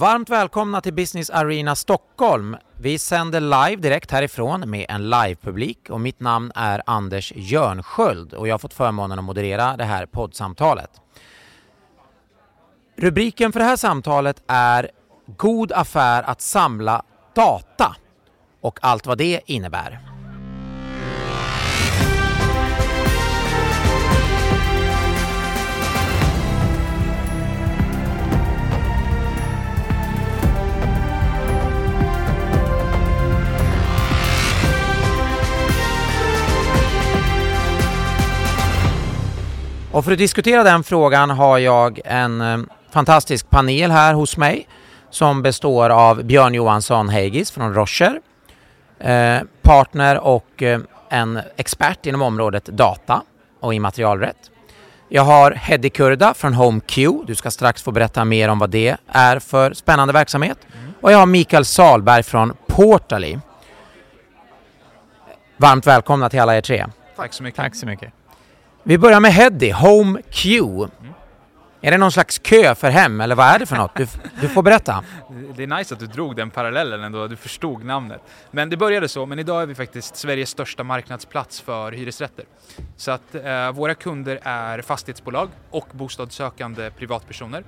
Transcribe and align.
Varmt 0.00 0.30
välkomna 0.30 0.80
till 0.80 0.94
Business 0.94 1.30
Arena 1.30 1.76
Stockholm. 1.76 2.56
Vi 2.76 2.98
sänder 2.98 3.40
live 3.40 3.82
direkt 3.82 4.10
härifrån 4.10 4.70
med 4.70 4.86
en 4.88 5.10
livepublik 5.10 5.90
och 5.90 6.00
mitt 6.00 6.20
namn 6.20 6.52
är 6.54 6.82
Anders 6.86 7.32
Jörnsköld 7.36 8.34
och 8.34 8.48
jag 8.48 8.54
har 8.54 8.58
fått 8.58 8.74
förmånen 8.74 9.18
att 9.18 9.24
moderera 9.24 9.76
det 9.76 9.84
här 9.84 10.06
poddsamtalet. 10.06 10.90
Rubriken 12.96 13.52
för 13.52 13.60
det 13.60 13.66
här 13.66 13.76
samtalet 13.76 14.42
är 14.46 14.90
God 15.36 15.72
affär 15.72 16.22
att 16.22 16.40
samla 16.40 17.02
data 17.34 17.96
och 18.60 18.78
allt 18.82 19.06
vad 19.06 19.18
det 19.18 19.40
innebär. 19.46 20.09
Och 39.92 40.04
för 40.04 40.12
att 40.12 40.18
diskutera 40.18 40.62
den 40.62 40.84
frågan 40.84 41.30
har 41.30 41.58
jag 41.58 42.00
en 42.04 42.40
eh, 42.40 42.58
fantastisk 42.90 43.50
panel 43.50 43.90
här 43.90 44.14
hos 44.14 44.36
mig 44.36 44.68
som 45.10 45.42
består 45.42 45.90
av 45.90 46.24
Björn 46.24 46.54
Johansson 46.54 47.08
Heigis 47.08 47.50
från 47.50 47.74
Rocher, 47.74 48.20
eh, 48.98 49.38
partner 49.62 50.18
och 50.18 50.62
eh, 50.62 50.80
en 51.08 51.40
expert 51.56 52.06
inom 52.06 52.22
området 52.22 52.64
data 52.64 53.22
och 53.60 53.74
immaterialrätt. 53.74 54.36
Jag 55.08 55.22
har 55.22 55.52
Heddy 55.52 55.90
Kurda 55.90 56.34
från 56.34 56.54
HomeQ. 56.54 56.96
Du 57.26 57.34
ska 57.34 57.50
strax 57.50 57.82
få 57.82 57.92
berätta 57.92 58.24
mer 58.24 58.48
om 58.48 58.58
vad 58.58 58.70
det 58.70 58.96
är 59.08 59.38
för 59.38 59.72
spännande 59.72 60.12
verksamhet. 60.12 60.58
Mm. 60.72 60.94
Och 61.00 61.12
jag 61.12 61.18
har 61.18 61.26
Mikael 61.26 61.64
Salberg 61.64 62.22
från 62.22 62.56
Portally. 62.66 63.38
Varmt 65.56 65.86
välkomna 65.86 66.28
till 66.28 66.40
alla 66.40 66.56
er 66.56 66.60
tre. 66.60 66.86
Tack 67.16 67.32
så 67.32 67.42
mycket. 67.42 67.56
Tack 67.56 67.74
så 67.74 67.86
mycket. 67.86 68.12
Vi 68.82 68.98
börjar 68.98 69.20
med 69.20 69.32
Heddy, 69.32 69.70
HomeQ. 69.70 70.24
Q. 70.30 70.60
Är 71.82 71.90
det 71.90 71.98
någon 71.98 72.12
slags 72.12 72.38
kö 72.38 72.74
för 72.74 72.90
hem 72.90 73.20
eller 73.20 73.34
vad 73.34 73.46
är 73.46 73.58
det 73.58 73.66
för 73.66 73.76
något? 73.76 73.96
Du, 73.96 74.06
du, 74.40 74.48
får 74.48 74.62
berätta. 74.62 75.04
Det 75.56 75.62
är 75.62 75.66
nice 75.66 75.94
att 75.94 76.00
du 76.00 76.06
drog 76.06 76.36
den 76.36 76.50
parallellen 76.50 77.02
ändå, 77.02 77.26
du 77.26 77.36
förstod 77.36 77.84
namnet. 77.84 78.20
Men 78.50 78.70
det 78.70 78.76
började 78.76 79.08
så, 79.08 79.26
men 79.26 79.38
idag 79.38 79.62
är 79.62 79.66
vi 79.66 79.74
faktiskt 79.74 80.16
Sveriges 80.16 80.50
största 80.50 80.84
marknadsplats 80.84 81.60
för 81.60 81.92
hyresrätter. 81.92 82.44
Så 82.96 83.10
att 83.10 83.34
eh, 83.34 83.72
våra 83.72 83.94
kunder 83.94 84.40
är 84.42 84.82
fastighetsbolag 84.82 85.48
och 85.70 85.88
bostadssökande 85.92 86.90
privatpersoner. 86.90 87.64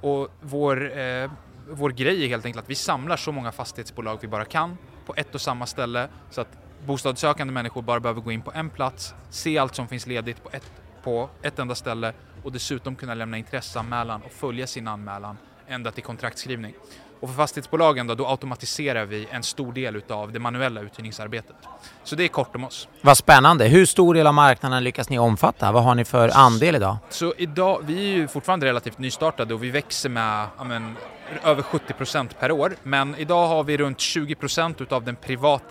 Och 0.00 0.28
vår, 0.40 0.98
eh, 0.98 1.30
vår 1.70 1.90
grej 1.90 2.24
är 2.24 2.28
helt 2.28 2.46
enkelt 2.46 2.64
att 2.64 2.70
vi 2.70 2.74
samlar 2.74 3.16
så 3.16 3.32
många 3.32 3.52
fastighetsbolag 3.52 4.18
vi 4.20 4.28
bara 4.28 4.44
kan 4.44 4.78
på 5.06 5.14
ett 5.16 5.34
och 5.34 5.40
samma 5.40 5.66
ställe 5.66 6.08
så 6.30 6.40
att 6.40 6.63
bostadssökande 6.86 7.52
människor 7.52 7.82
bara 7.82 8.00
behöver 8.00 8.20
gå 8.20 8.32
in 8.32 8.42
på 8.42 8.52
en 8.54 8.70
plats, 8.70 9.14
se 9.30 9.58
allt 9.58 9.74
som 9.74 9.88
finns 9.88 10.06
ledigt 10.06 10.42
på 10.42 10.50
ett, 10.52 10.72
på 11.02 11.28
ett 11.42 11.58
enda 11.58 11.74
ställe 11.74 12.12
och 12.42 12.52
dessutom 12.52 12.96
kunna 12.96 13.14
lämna 13.14 13.38
intresseanmälan 13.38 14.22
och 14.22 14.32
följa 14.32 14.66
sin 14.66 14.88
anmälan 14.88 15.36
ända 15.68 15.90
till 15.90 16.02
kontraktskrivning. 16.02 16.74
Och 17.20 17.28
för 17.28 17.36
fastighetsbolagen 17.36 18.06
då, 18.06 18.14
då 18.14 18.26
automatiserar 18.28 19.04
vi 19.04 19.28
en 19.30 19.42
stor 19.42 19.72
del 19.72 19.96
utav 19.96 20.32
det 20.32 20.38
manuella 20.38 20.80
uthyrningsarbetet. 20.80 21.56
Så 22.02 22.16
det 22.16 22.24
är 22.24 22.28
kort 22.28 22.56
om 22.56 22.64
oss. 22.64 22.88
Vad 23.00 23.16
spännande. 23.16 23.66
Hur 23.66 23.86
stor 23.86 24.14
del 24.14 24.26
av 24.26 24.34
marknaden 24.34 24.84
lyckas 24.84 25.10
ni 25.10 25.18
omfatta? 25.18 25.72
Vad 25.72 25.84
har 25.84 25.94
ni 25.94 26.04
för 26.04 26.28
andel 26.28 26.76
idag? 26.76 26.96
Så 27.10 27.34
idag, 27.36 27.80
vi 27.84 28.12
är 28.12 28.16
ju 28.16 28.28
fortfarande 28.28 28.66
relativt 28.66 28.98
nystartade 28.98 29.54
och 29.54 29.62
vi 29.62 29.70
växer 29.70 30.08
med 30.08 30.46
amen, 30.56 30.96
över 31.44 31.62
70 31.62 31.92
procent 31.92 32.40
per 32.40 32.52
år. 32.52 32.76
Men 32.82 33.14
idag 33.14 33.48
har 33.48 33.64
vi 33.64 33.76
runt 33.76 34.00
20 34.00 34.34
procent 34.34 34.80
utav 34.80 35.04
den 35.04 35.16
privat, 35.16 35.62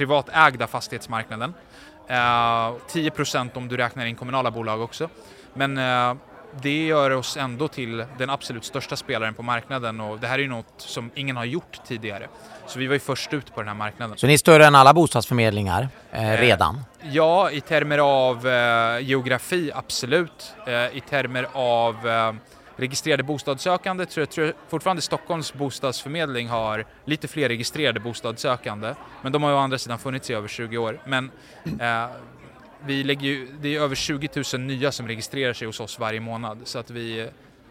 privatägda 0.00 0.66
fastighetsmarknaden. 0.66 1.54
Eh, 2.08 2.72
10 2.88 3.10
procent 3.10 3.56
om 3.56 3.68
du 3.68 3.76
räknar 3.76 4.06
in 4.06 4.16
kommunala 4.16 4.50
bolag 4.50 4.80
också. 4.80 5.08
Men 5.54 5.78
eh, 5.78 6.14
det 6.62 6.86
gör 6.86 7.10
oss 7.10 7.36
ändå 7.36 7.68
till 7.68 8.04
den 8.18 8.30
absolut 8.30 8.64
största 8.64 8.96
spelaren 8.96 9.34
på 9.34 9.42
marknaden 9.42 10.00
och 10.00 10.18
det 10.18 10.26
här 10.26 10.38
är 10.38 10.42
ju 10.42 10.48
något 10.48 10.74
som 10.76 11.10
ingen 11.14 11.36
har 11.36 11.44
gjort 11.44 11.80
tidigare. 11.86 12.28
Så 12.66 12.78
vi 12.78 12.86
var 12.86 12.94
ju 12.94 13.00
först 13.00 13.32
ut 13.32 13.54
på 13.54 13.60
den 13.60 13.68
här 13.68 13.74
marknaden. 13.74 14.18
Så 14.18 14.26
ni 14.26 14.32
är 14.32 14.38
större 14.38 14.66
än 14.66 14.74
alla 14.74 14.94
bostadsförmedlingar 14.94 15.88
eh, 16.12 16.32
eh 16.32 16.40
redan? 16.40 16.84
Ja, 17.02 17.50
i 17.50 17.60
termer 17.60 17.98
av 17.98 18.48
eh, 18.48 19.00
geografi 19.00 19.70
absolut. 19.74 20.54
Eh, 20.66 20.72
I 20.74 21.02
termer 21.10 21.46
av 21.52 21.96
registrerade 22.80 23.22
bostadssökande 23.22 24.06
tror 24.06 24.22
jag, 24.22 24.30
tror 24.30 24.46
jag 24.46 24.54
fortfarande 24.68 25.02
Stockholms 25.02 25.54
bostadsförmedling 25.54 26.48
har 26.48 26.86
lite 27.04 27.28
fler 27.28 27.48
registrerade 27.48 28.00
bostadssökande. 28.00 28.94
Men 29.22 29.32
de 29.32 29.42
har 29.42 29.50
ju 29.50 29.56
å 29.56 29.58
andra 29.58 29.78
sidan 29.78 29.98
funnits 29.98 30.30
i 30.30 30.34
över 30.34 30.48
20 30.48 30.78
år. 30.78 31.00
Men 31.06 31.30
eh, 31.80 32.06
vi 32.86 33.04
lägger 33.04 33.26
ju, 33.26 33.48
det 33.60 33.76
är 33.76 33.80
över 33.80 33.94
20 33.94 34.28
000 34.54 34.60
nya 34.60 34.92
som 34.92 35.08
registrerar 35.08 35.52
sig 35.52 35.66
hos 35.66 35.80
oss 35.80 35.98
varje 35.98 36.20
månad. 36.20 36.58
Så 36.64 36.78
att 36.78 36.90
vi, 36.90 37.28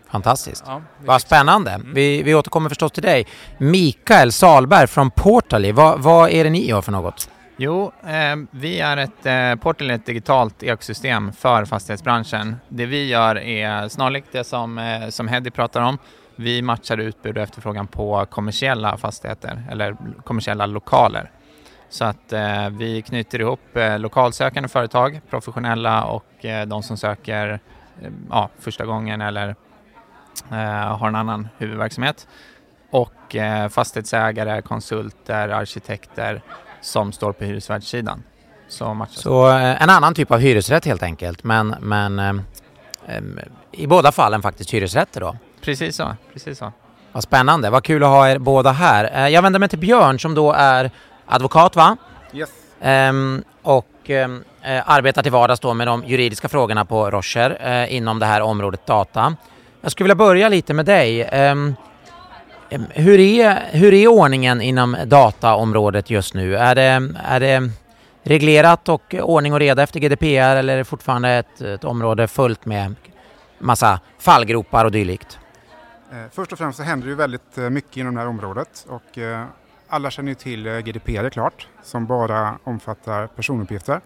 Fantastiskt. 0.09 0.63
Ja, 0.67 0.81
vad 1.05 1.21
spännande. 1.21 1.71
Mm. 1.71 1.93
Vi, 1.93 2.23
vi 2.23 2.35
återkommer 2.35 2.69
förstås 2.69 2.91
till 2.91 3.03
dig. 3.03 3.27
Mikael 3.57 4.31
Salberg 4.31 4.87
från 4.87 5.11
Portally, 5.11 5.71
vad, 5.71 5.99
vad 5.99 6.29
är 6.29 6.43
det 6.43 6.49
ni 6.49 6.67
gör 6.67 6.81
för 6.81 6.91
något? 6.91 7.29
Jo, 7.61 7.91
eh, 8.03 8.35
vi 8.51 8.79
är 8.79 8.97
ett, 8.97 9.25
eh, 9.25 9.55
Portal 9.55 9.89
är 9.89 9.93
ett 9.93 10.05
digitalt 10.05 10.63
ekosystem 10.63 11.33
för 11.33 11.65
fastighetsbranschen. 11.65 12.55
Det 12.69 12.85
vi 12.85 13.07
gör 13.07 13.37
är 13.37 13.87
snarlikt 13.87 14.27
det 14.31 14.43
som, 14.43 14.77
eh, 14.77 15.09
som 15.09 15.27
Heddy 15.27 15.49
pratar 15.49 15.81
om. 15.81 15.97
Vi 16.35 16.61
matchar 16.61 16.97
utbud 16.97 17.37
och 17.37 17.43
efterfrågan 17.43 17.87
på 17.87 18.25
kommersiella 18.25 18.97
fastigheter 18.97 19.63
eller 19.71 19.97
kommersiella 20.23 20.65
lokaler. 20.65 21.31
Så 21.89 22.05
att 22.05 22.33
eh, 22.33 22.69
vi 22.69 23.01
knyter 23.01 23.41
ihop 23.41 23.75
eh, 23.77 23.99
lokalsökande 23.99 24.69
företag, 24.69 25.21
professionella 25.29 26.03
och 26.03 26.45
eh, 26.45 26.67
de 26.67 26.83
som 26.83 26.97
söker 26.97 27.59
eh, 28.01 28.09
ja, 28.29 28.49
första 28.59 28.85
gången 28.85 29.21
eller 29.21 29.55
eh, 30.51 30.97
har 30.97 31.07
en 31.07 31.15
annan 31.15 31.47
huvudverksamhet. 31.57 32.27
Och 32.91 33.35
eh, 33.35 33.69
fastighetsägare, 33.69 34.61
konsulter, 34.61 35.49
arkitekter 35.49 36.41
som 36.81 37.11
står 37.11 37.31
på 37.31 37.43
hyresvärdssidan. 37.43 38.23
Så, 38.67 39.05
så 39.09 39.45
en 39.45 39.89
annan 39.89 40.13
typ 40.13 40.31
av 40.31 40.39
hyresrätt 40.39 40.85
helt 40.85 41.03
enkelt, 41.03 41.43
men, 41.43 41.75
men 41.79 42.41
i 43.71 43.87
båda 43.87 44.11
fallen 44.11 44.41
faktiskt 44.41 44.73
hyresrätter 44.73 45.21
då? 45.21 45.37
Precis 45.61 45.95
så, 45.95 46.15
precis 46.33 46.57
så. 46.57 46.71
Vad 47.11 47.23
spännande, 47.23 47.69
vad 47.69 47.83
kul 47.83 48.03
att 48.03 48.09
ha 48.09 48.29
er 48.29 48.37
båda 48.37 48.71
här. 48.71 49.27
Jag 49.27 49.41
vänder 49.41 49.59
mig 49.59 49.69
till 49.69 49.79
Björn 49.79 50.19
som 50.19 50.35
då 50.35 50.51
är 50.53 50.91
advokat 51.25 51.75
va? 51.75 51.97
Yes. 52.33 52.49
Um, 52.81 53.43
och 53.61 54.09
um, 54.09 54.43
arbetar 54.85 55.23
till 55.23 55.31
vardags 55.31 55.59
då 55.59 55.73
med 55.73 55.87
de 55.87 56.03
juridiska 56.05 56.49
frågorna 56.49 56.85
på 56.85 57.09
Rocher 57.11 57.61
uh, 57.67 57.95
inom 57.95 58.19
det 58.19 58.25
här 58.25 58.41
området 58.41 58.85
data. 58.85 59.35
Jag 59.81 59.91
skulle 59.91 60.05
vilja 60.05 60.15
börja 60.15 60.49
lite 60.49 60.73
med 60.73 60.85
dig. 60.85 61.29
Um, 61.51 61.75
hur, 62.89 63.19
är, 63.19 63.69
hur 63.71 63.93
är 63.93 64.07
ordningen 64.07 64.61
inom 64.61 64.97
dataområdet 65.05 66.09
just 66.09 66.33
nu? 66.33 66.57
Är 66.57 66.75
det, 66.75 67.13
är 67.25 67.39
det 67.39 67.69
reglerat 68.23 68.89
och 68.89 69.15
ordning 69.21 69.53
och 69.53 69.59
reda 69.59 69.83
efter 69.83 69.99
GDPR 69.99 70.55
eller 70.55 70.73
är 70.73 70.77
det 70.77 70.85
fortfarande 70.85 71.29
ett, 71.29 71.61
ett 71.61 71.83
område 71.83 72.27
fullt 72.27 72.65
med 72.65 72.95
massa 73.59 73.99
fallgropar 74.19 74.85
och 74.85 74.91
dylikt? 74.91 75.39
Eh, 76.11 76.17
först 76.31 76.51
och 76.51 76.57
främst 76.57 76.77
så 76.77 76.83
händer 76.83 77.05
det 77.05 77.09
ju 77.09 77.15
väldigt 77.15 77.57
mycket 77.57 77.97
inom 77.97 78.15
det 78.15 78.21
här 78.21 78.27
området 78.27 78.85
och 78.89 79.17
alla 79.89 80.11
känner 80.11 80.29
ju 80.29 80.35
till 80.35 80.67
eh, 80.67 80.79
GDPR 80.79 81.29
klart, 81.29 81.67
som 81.83 82.05
bara 82.05 82.57
omfattar 82.63 83.27
personuppgifter. 83.27 84.01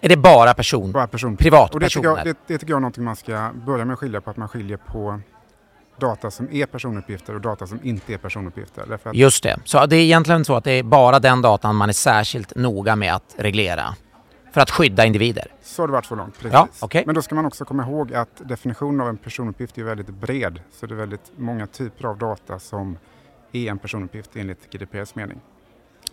Är 0.00 0.08
det 0.08 0.16
bara 0.16 0.54
person? 0.54 0.92
Bara 0.92 1.06
person. 1.06 1.36
Privatpersoner? 1.36 1.74
Och 1.74 1.80
det 1.80 1.88
tycker, 1.88 2.08
jag, 2.08 2.24
det, 2.24 2.38
det 2.46 2.58
tycker 2.58 2.72
jag 2.72 2.76
är 2.76 2.80
någonting 2.80 3.04
man 3.04 3.16
ska 3.16 3.50
börja 3.66 3.84
med 3.84 3.92
att 3.94 3.98
skilja 3.98 4.20
på, 4.20 4.30
att 4.30 4.36
man 4.36 4.48
skiljer 4.48 4.76
på 4.76 5.20
data 5.98 6.30
som 6.30 6.52
är 6.52 6.66
personuppgifter 6.66 7.34
och 7.34 7.40
data 7.40 7.66
som 7.66 7.80
inte 7.82 8.14
är 8.14 8.18
personuppgifter. 8.18 8.98
Att... 9.04 9.14
Just 9.14 9.42
det, 9.42 9.58
så 9.64 9.86
det 9.86 9.96
är 9.96 10.00
egentligen 10.00 10.44
så 10.44 10.56
att 10.56 10.64
det 10.64 10.70
är 10.72 10.82
bara 10.82 11.18
den 11.18 11.42
datan 11.42 11.76
man 11.76 11.88
är 11.88 11.92
särskilt 11.92 12.54
noga 12.56 12.96
med 12.96 13.14
att 13.14 13.34
reglera 13.38 13.94
för 14.54 14.60
att 14.60 14.70
skydda 14.70 15.04
individer? 15.04 15.46
Så 15.62 15.82
har 15.82 15.86
det 15.86 15.92
varit 15.92 16.04
så 16.04 16.14
långt, 16.14 16.38
precis. 16.38 16.52
Ja, 16.52 16.68
okay. 16.80 17.02
Men 17.06 17.14
då 17.14 17.22
ska 17.22 17.34
man 17.34 17.46
också 17.46 17.64
komma 17.64 17.82
ihåg 17.82 18.14
att 18.14 18.48
definitionen 18.48 19.00
av 19.00 19.08
en 19.08 19.16
personuppgift 19.16 19.78
är 19.78 19.82
väldigt 19.82 20.08
bred, 20.08 20.60
så 20.72 20.86
det 20.86 20.94
är 20.94 20.96
väldigt 20.96 21.32
många 21.36 21.66
typer 21.66 22.08
av 22.08 22.18
data 22.18 22.58
som 22.58 22.98
är 23.52 23.70
en 23.70 23.78
personuppgift 23.78 24.30
enligt 24.36 24.70
GDPRs 24.70 25.14
mening. 25.14 25.40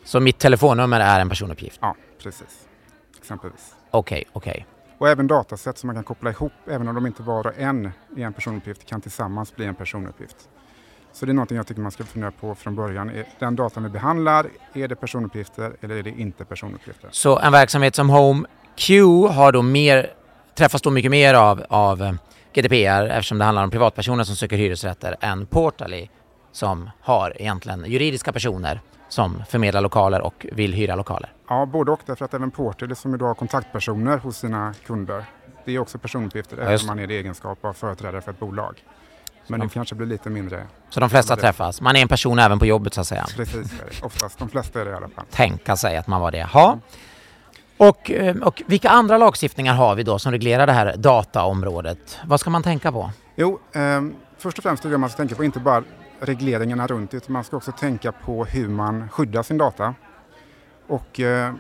Så 0.04 0.20
mitt 0.20 0.38
telefonnummer 0.38 1.00
är 1.00 1.20
en 1.20 1.30
personuppgift? 1.30 1.80
Ja, 1.82 1.96
precis. 2.24 2.68
Exempelvis. 3.18 3.76
Okej, 3.92 4.18
okay, 4.18 4.30
okej. 4.34 4.52
Okay. 4.52 4.81
Och 5.02 5.10
även 5.10 5.28
datasätt 5.28 5.78
som 5.78 5.88
man 5.88 5.96
kan 5.96 6.04
koppla 6.04 6.30
ihop, 6.30 6.52
även 6.68 6.88
om 6.88 6.96
de 6.96 7.06
inte 7.06 7.24
var 7.24 7.48
och 7.48 7.54
en 7.58 7.92
är 8.18 8.26
en 8.26 8.34
personuppgift, 8.34 8.86
kan 8.86 9.02
tillsammans 9.02 9.56
bli 9.56 9.66
en 9.66 9.76
personuppgift. 9.76 10.36
Så 11.14 11.26
det 11.26 11.32
är 11.32 11.34
någonting 11.34 11.58
jag 11.58 11.68
tycker 11.68 11.82
man 11.82 11.92
ska 11.92 12.04
fundera 12.04 12.32
på 12.32 12.56
från 12.56 12.76
början. 12.76 13.12
Den 13.40 13.56
datan 13.56 13.84
vi 13.84 13.90
behandlar, 13.90 14.46
är 14.74 14.88
det 14.88 14.96
personuppgifter 14.96 15.74
eller 15.82 15.96
är 15.96 16.04
det 16.04 16.10
inte 16.10 16.46
personuppgifter? 16.46 17.10
Så 17.12 17.40
en 17.40 17.52
verksamhet 17.52 17.96
som 17.96 18.10
HomeQ 18.10 18.90
har 19.30 19.52
då 19.52 19.62
mer, 19.62 20.14
träffas 20.56 20.82
då 20.82 20.90
mycket 20.90 21.12
mer 21.12 21.34
av, 21.34 21.66
av 21.70 22.02
eh, 22.02 22.14
GDPR 22.54 23.06
eftersom 23.06 23.38
det 23.38 23.46
handlar 23.46 23.64
om 23.64 23.72
privatpersoner 23.72 24.24
som 24.24 24.36
söker 24.36 24.58
hyresrätter 24.58 25.16
än 25.22 25.46
Portally 25.46 26.08
som 26.52 26.90
har 27.02 27.34
egentligen 27.42 27.86
juridiska 27.88 28.34
personer 28.34 28.82
som 29.10 29.44
förmedlar 29.50 29.82
lokaler 29.82 30.22
och 30.22 30.46
vill 30.52 30.74
hyra 30.74 30.96
lokaler? 30.96 31.34
Ja, 31.50 31.66
både 31.66 31.92
och. 31.92 32.00
Därför 32.06 32.26
att 32.26 32.34
även 32.34 32.52
Porter 32.52 32.94
som 32.94 33.16
idag 33.16 33.28
har 33.28 33.36
kontaktpersoner 33.36 34.18
hos 34.18 34.38
sina 34.38 34.74
kunder, 34.86 35.26
det 35.66 35.76
är 35.76 35.80
också 35.80 35.98
personuppgifter 35.98 36.58
Ja, 36.72 36.78
om 36.82 36.88
man 36.88 37.00
är 37.00 37.12
i 37.12 37.18
egenskap 37.18 37.66
av 37.66 37.74
företrädare 37.74 38.22
för 38.22 38.32
ett 38.32 38.40
bolag. 38.40 38.84
Men 39.48 39.60
de- 39.60 39.68
det 39.68 39.74
kanske 39.74 39.96
blir 39.96 40.08
lite 40.08 40.30
mindre. 40.30 40.68
Så 40.90 41.00
de 41.00 41.10
flesta 41.10 41.36
träffas. 41.36 41.82
Man 41.82 41.96
är 41.96 42.02
en 42.02 42.08
person 42.08 42.40
även 42.40 42.60
på 42.60 42.66
jobbet 42.66 42.94
så 42.94 43.02
att 43.02 43.08
säga. 43.08 43.26
Precis, 43.36 43.74
oftast. 44.04 44.40
De 44.40 44.50
flesta 44.50 44.82
är 44.82 44.86
det 44.86 44.92
i 44.92 44.94
alla 44.94 45.10
fall. 45.10 45.26
Tänka 45.32 45.76
sig 45.76 45.98
att 45.98 46.08
man 46.08 46.22
var 46.22 46.32
det. 46.32 46.48
Ja. 46.54 46.80
Och, 47.78 48.12
eh, 48.12 48.36
och 48.38 48.62
vilka 48.68 48.90
andra 48.90 49.18
lagstiftningar 49.18 49.74
har 49.74 49.96
vi 49.96 50.04
då 50.04 50.20
som 50.20 50.32
reglerar 50.32 50.68
det 50.68 50.74
här 50.74 50.96
dataområdet? 50.98 52.20
Vad 52.26 52.40
ska 52.40 52.50
man 52.50 52.64
tänka 52.64 52.92
på? 52.92 53.12
Jo, 53.36 53.60
ehm, 53.74 54.16
först 54.38 54.58
och 54.58 54.64
främst 54.64 54.84
tycker 54.84 54.92
jag 54.94 55.00
man 55.00 55.10
ska 55.10 55.18
tänka 55.18 55.36
på 55.36 55.44
inte 55.44 55.60
bara 55.60 55.84
regleringarna 56.22 56.88
runt 56.88 57.14
utan 57.14 57.34
man 57.34 57.44
ska 57.44 57.58
också 57.58 57.72
tänka 57.72 58.12
på 58.12 58.46
hur 58.46 58.68
man 58.70 59.10
skyddar 59.10 59.44
sin 59.44 59.58
data. 59.58 59.96
Och 60.88 61.20
eh, 61.20 61.54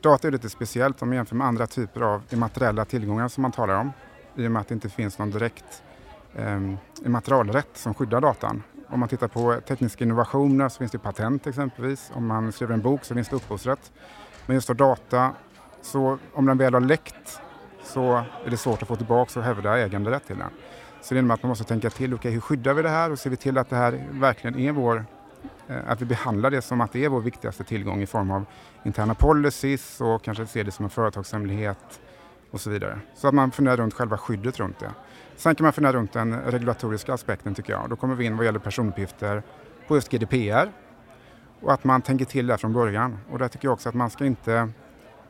data 0.00 0.28
är 0.28 0.32
lite 0.32 0.48
speciellt 0.48 1.02
om 1.02 1.08
man 1.08 1.16
jämför 1.16 1.36
med 1.36 1.46
andra 1.46 1.66
typer 1.66 2.00
av 2.00 2.22
immateriella 2.30 2.84
tillgångar 2.84 3.28
som 3.28 3.42
man 3.42 3.52
talar 3.52 3.80
om. 3.80 3.92
I 4.34 4.46
och 4.46 4.50
med 4.50 4.60
att 4.60 4.68
det 4.68 4.74
inte 4.74 4.88
finns 4.88 5.18
någon 5.18 5.30
direkt 5.30 5.82
eh, 6.34 6.60
immaterialrätt 7.04 7.70
som 7.74 7.94
skyddar 7.94 8.20
datan. 8.20 8.62
Om 8.88 9.00
man 9.00 9.08
tittar 9.08 9.28
på 9.28 9.60
tekniska 9.68 10.04
innovationer 10.04 10.68
så 10.68 10.78
finns 10.78 10.92
det 10.92 10.98
patent 10.98 11.46
exempelvis. 11.46 12.10
Om 12.14 12.26
man 12.26 12.52
skriver 12.52 12.74
en 12.74 12.82
bok 12.82 13.04
så 13.04 13.14
finns 13.14 13.28
det 13.28 13.36
upphovsrätt. 13.36 13.92
Men 14.46 14.54
just 14.54 14.66
för 14.66 14.74
data, 14.74 15.32
så 15.82 16.18
om 16.34 16.46
den 16.46 16.58
väl 16.58 16.74
har 16.74 16.80
läckt 16.80 17.40
så 17.82 18.24
är 18.44 18.50
det 18.50 18.56
svårt 18.56 18.82
att 18.82 18.88
få 18.88 18.96
tillbaka 18.96 19.38
och 19.38 19.44
hävda 19.44 19.78
äganderätt 19.78 20.26
till 20.26 20.38
den. 20.38 20.50
Så 21.06 21.14
det 21.14 21.18
innebär 21.18 21.34
att 21.34 21.42
man 21.42 21.48
måste 21.48 21.64
tänka 21.64 21.90
till, 21.90 22.14
okej 22.14 22.32
hur 22.32 22.40
skyddar 22.40 22.74
vi 22.74 22.82
det 22.82 22.88
här 22.88 23.12
och 23.12 23.18
ser 23.18 23.30
vi 23.30 23.36
till 23.36 23.58
att 23.58 23.70
det 23.70 23.76
här 23.76 24.04
verkligen 24.10 24.58
är 24.58 24.72
vår, 24.72 25.04
eh, 25.68 25.76
att 25.86 26.02
vi 26.02 26.04
behandlar 26.04 26.50
det 26.50 26.62
som 26.62 26.80
att 26.80 26.92
det 26.92 27.04
är 27.04 27.08
vår 27.08 27.20
viktigaste 27.20 27.64
tillgång 27.64 28.02
i 28.02 28.06
form 28.06 28.30
av 28.30 28.44
interna 28.84 29.14
policies 29.14 30.00
och 30.00 30.22
kanske 30.22 30.46
ser 30.46 30.64
det 30.64 30.70
som 30.70 30.84
en 30.84 30.90
företagshemlighet 30.90 32.00
och 32.50 32.60
så 32.60 32.70
vidare. 32.70 33.00
Så 33.14 33.28
att 33.28 33.34
man 33.34 33.50
funderar 33.50 33.76
runt 33.76 33.94
själva 33.94 34.18
skyddet 34.18 34.60
runt 34.60 34.78
det. 34.78 34.90
Sen 35.36 35.54
kan 35.54 35.64
man 35.64 35.72
fundera 35.72 35.92
runt 35.92 36.12
den 36.12 36.40
regulatoriska 36.40 37.14
aspekten 37.14 37.54
tycker 37.54 37.72
jag. 37.72 37.90
Då 37.90 37.96
kommer 37.96 38.14
vi 38.14 38.24
in 38.24 38.36
vad 38.36 38.46
gäller 38.46 38.58
personuppgifter 38.58 39.42
på 39.88 39.96
just 39.96 40.10
GDPR 40.10 40.72
och 41.60 41.72
att 41.72 41.84
man 41.84 42.02
tänker 42.02 42.24
till 42.24 42.46
där 42.46 42.56
från 42.56 42.72
början. 42.72 43.18
Och 43.30 43.38
där 43.38 43.48
tycker 43.48 43.68
jag 43.68 43.72
också 43.72 43.88
att 43.88 43.94
man 43.94 44.10
ska 44.10 44.24
inte, 44.24 44.68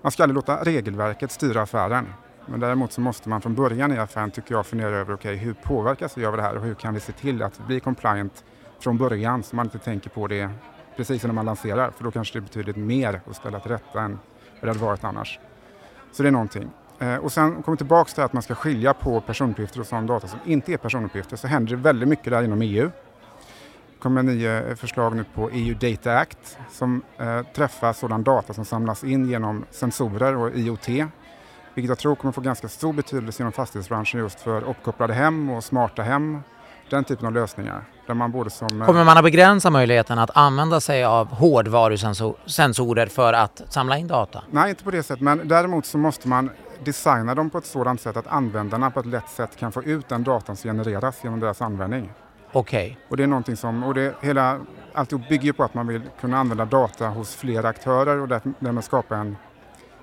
man 0.03 0.13
ska 0.13 0.23
aldrig 0.23 0.35
låta 0.35 0.65
regelverket 0.65 1.33
styra 1.33 1.63
affären. 1.63 2.07
Men 2.47 2.61
däremot 2.61 2.93
så 2.93 3.01
måste 3.01 3.29
man 3.29 3.41
från 3.41 3.55
början 3.55 3.93
i 3.93 3.99
affären 3.99 4.31
tycker 4.31 4.55
jag 4.55 4.67
fundera 4.67 4.97
över 4.97 5.15
okej 5.15 5.37
hur 5.37 5.55
påverkas 5.55 6.19
vi 6.19 6.27
av 6.27 6.37
det 6.37 6.43
här 6.43 6.57
och 6.57 6.63
hur 6.63 6.75
kan 6.75 6.95
vi 6.95 7.01
se 7.01 7.13
till 7.13 7.43
att 7.43 7.67
bli 7.67 7.81
compliant 7.81 8.45
från 8.81 8.99
början 8.99 9.43
så 9.43 9.57
man 9.57 9.67
inte 9.67 9.79
tänker 9.79 10.11
på 10.11 10.27
det 10.27 10.51
precis 10.97 11.25
när 11.25 11.33
man 11.33 11.45
lanserar 11.45 11.91
för 11.91 12.05
då 12.05 12.11
kanske 12.11 12.35
det 12.35 12.39
är 12.39 12.43
betydligt 12.43 12.77
mer 12.77 13.21
att 13.31 13.37
ställa 13.37 13.61
till 13.61 13.71
rätta 13.71 14.03
än 14.03 14.19
vad 14.61 14.63
det 14.63 14.69
hade 14.69 14.79
varit 14.79 15.05
annars. 15.05 15.41
Så 16.13 16.23
det 16.23 16.29
är 16.29 16.33
någonting. 16.33 16.71
Eh, 16.99 17.17
och 17.17 17.33
sen 17.33 17.63
kommer 17.63 17.77
vi 17.77 17.77
tillbaka 17.77 18.11
till 18.11 18.23
att 18.23 18.33
man 18.33 18.43
ska 18.43 18.55
skilja 18.55 18.95
på 18.95 19.21
personuppgifter 19.21 19.81
och 19.81 19.87
sån 19.87 20.07
data 20.07 20.29
som 20.29 20.39
inte 20.45 20.73
är 20.73 20.77
personuppgifter 20.77 21.37
så 21.37 21.47
händer 21.47 21.77
det 21.77 21.83
väldigt 21.83 22.09
mycket 22.09 22.31
där 22.31 22.43
inom 22.43 22.63
EU. 22.63 22.91
Det 23.91 24.03
kommer 24.03 24.23
nya 24.23 24.63
eh, 24.63 24.75
förslag 24.75 25.17
nu 25.17 25.25
på 25.35 25.51
EU 25.51 25.75
Data 25.75 26.19
Act 26.19 26.59
som 26.71 27.03
eh, 27.19 27.43
träffar 27.43 27.93
sådan 27.93 28.23
data 28.23 28.53
som 28.53 28.65
samlas 28.65 29.05
in 29.05 29.29
genom 29.29 29.65
sensorer 29.71 30.37
och 30.37 30.51
IoT 30.55 30.89
vilket 31.77 31.89
jag 31.89 31.99
tror 31.99 32.15
kommer 32.15 32.33
få 32.33 32.41
ganska 32.41 32.69
stor 32.69 32.93
betydelse 32.93 33.43
inom 33.43 33.53
fastighetsbranschen 33.53 34.21
just 34.21 34.41
för 34.41 34.65
uppkopplade 34.65 35.15
hem 35.15 35.51
och 35.51 35.65
smarta 35.65 36.03
hem. 36.03 36.41
Den 36.91 37.05
typen 37.05 37.27
av 37.27 37.33
lösningar. 37.33 37.85
Där 38.07 38.15
man 38.15 38.33
både 38.33 38.51
som... 38.51 38.81
eh, 38.83 38.87
Kommer 38.87 39.05
man 39.05 39.17
att 39.17 39.25
begränsa 39.25 39.71
möjligheten 39.71 40.19
att 40.19 40.31
använda 40.37 40.81
sig 40.81 41.05
av 41.05 41.27
hårdvarusensorer 41.35 43.07
för 43.07 43.33
att 43.33 43.63
samla 43.69 43.99
in 43.99 44.07
data? 44.07 44.43
Nej, 44.51 44.71
inte 44.71 44.85
på 44.85 44.91
det 44.91 45.03
sättet, 45.03 45.21
men 45.23 45.49
däremot 45.49 45.87
så 45.87 45.99
måste 45.99 46.29
man 46.29 46.51
designa 46.85 47.35
dem 47.35 47.51
på 47.51 47.59
ett 47.59 47.67
sådant 47.67 48.01
sätt 48.01 48.17
att 48.17 48.27
användarna 48.27 48.91
på 48.91 49.01
ett 49.01 49.07
lätt 49.07 49.29
sätt 49.29 49.57
kan 49.57 49.73
få 49.73 49.83
ut 49.83 50.09
den 50.09 50.25
datan 50.25 50.57
som 50.57 50.69
genereras 50.69 51.25
genom 51.25 51.41
deras 51.41 51.63
användning. 51.63 52.13
Okej, 52.53 52.99
Och 53.09 53.17
det 53.17 53.23
är 53.23 53.27
någonting 53.27 53.57
som, 53.57 53.85
och 53.85 53.95
det 53.95 54.15
hela, 54.21 54.61
alltihop 54.95 55.29
bygger 55.29 55.53
på 55.53 55.65
att 55.65 55.75
man 55.75 55.87
vill 55.87 56.03
kunna 56.21 56.39
använda 56.39 56.65
data 56.65 57.09
hos 57.09 57.35
flera 57.37 57.69
aktörer 57.69 58.21
och 58.21 58.29
där- 58.29 58.41
därmed 58.59 58.85
skapa 58.85 59.17
en 59.17 59.37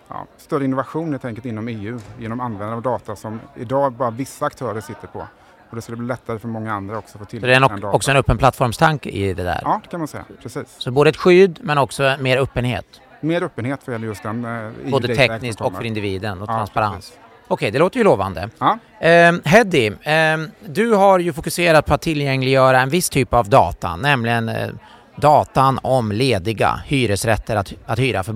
ja, 0.07 0.25
större 0.37 0.65
innovation 0.65 1.11
helt 1.11 1.25
enkelt 1.25 1.45
inom 1.45 1.67
EU 1.67 1.99
genom 2.19 2.39
användande 2.39 2.75
av 2.75 2.81
data 2.81 3.15
som 3.15 3.39
idag 3.55 3.93
bara 3.93 4.09
vissa 4.11 4.45
aktörer 4.45 4.81
sitter 4.81 5.07
på. 5.07 5.27
Och 5.69 5.75
det 5.75 5.81
skulle 5.81 5.97
bli 5.97 6.07
lättare 6.07 6.39
för 6.39 6.47
många 6.47 6.73
andra 6.73 6.97
också 6.97 7.17
att 7.17 7.19
få 7.19 7.25
tillgång 7.25 7.47
det 7.49 7.53
är 7.55 7.59
till 7.59 7.61
den 7.67 7.71
en, 7.75 7.81
datan. 7.81 7.95
också 7.95 8.11
en 8.11 8.17
öppen 8.17 8.37
plattformstanke 8.37 9.09
i 9.09 9.33
det 9.33 9.43
där? 9.43 9.59
Ja, 9.63 9.79
det 9.83 9.89
kan 9.89 9.99
man 9.99 10.07
säga. 10.07 10.23
Precis. 10.41 10.63
Så 10.77 10.91
både 10.91 11.09
ett 11.09 11.17
skydd 11.17 11.59
men 11.61 11.77
också 11.77 12.15
mer 12.19 12.37
öppenhet? 12.37 12.85
Mer 13.21 13.43
öppenhet 13.43 13.79
vad 13.85 13.93
gäller 13.93 14.07
just 14.07 14.23
den. 14.23 14.45
Eh, 14.45 14.91
Både 14.91 15.07
Data 15.07 15.17
tekniskt 15.19 15.61
och 15.61 15.75
för 15.75 15.83
individen 15.83 16.41
och 16.41 16.49
Ja, 16.49 16.53
transparens? 16.55 16.95
precis. 16.95 17.17
Okej, 17.47 17.71
det 17.71 17.79
låter 17.79 17.97
ju 17.97 18.03
lovande. 18.03 18.49
Ja. 18.59 18.77
Eh, 18.99 19.33
Heddy, 19.45 19.87
eh, 19.87 20.37
du 20.65 20.93
har 20.93 21.19
ju 21.19 21.33
fokuserat 21.33 21.85
på 21.85 21.93
att 21.93 22.01
tillgängliggöra 22.01 22.81
en 22.81 22.89
viss 22.89 23.09
typ 23.09 23.33
av 23.33 23.49
data, 23.49 23.95
nämligen 23.95 24.49
eh, 24.49 24.69
datan 25.15 25.79
om 25.83 26.11
lediga 26.11 26.81
hyresrätter 26.85 27.55
att, 27.55 27.73
att 27.85 27.99
hyra 27.99 28.23
för 28.23 28.33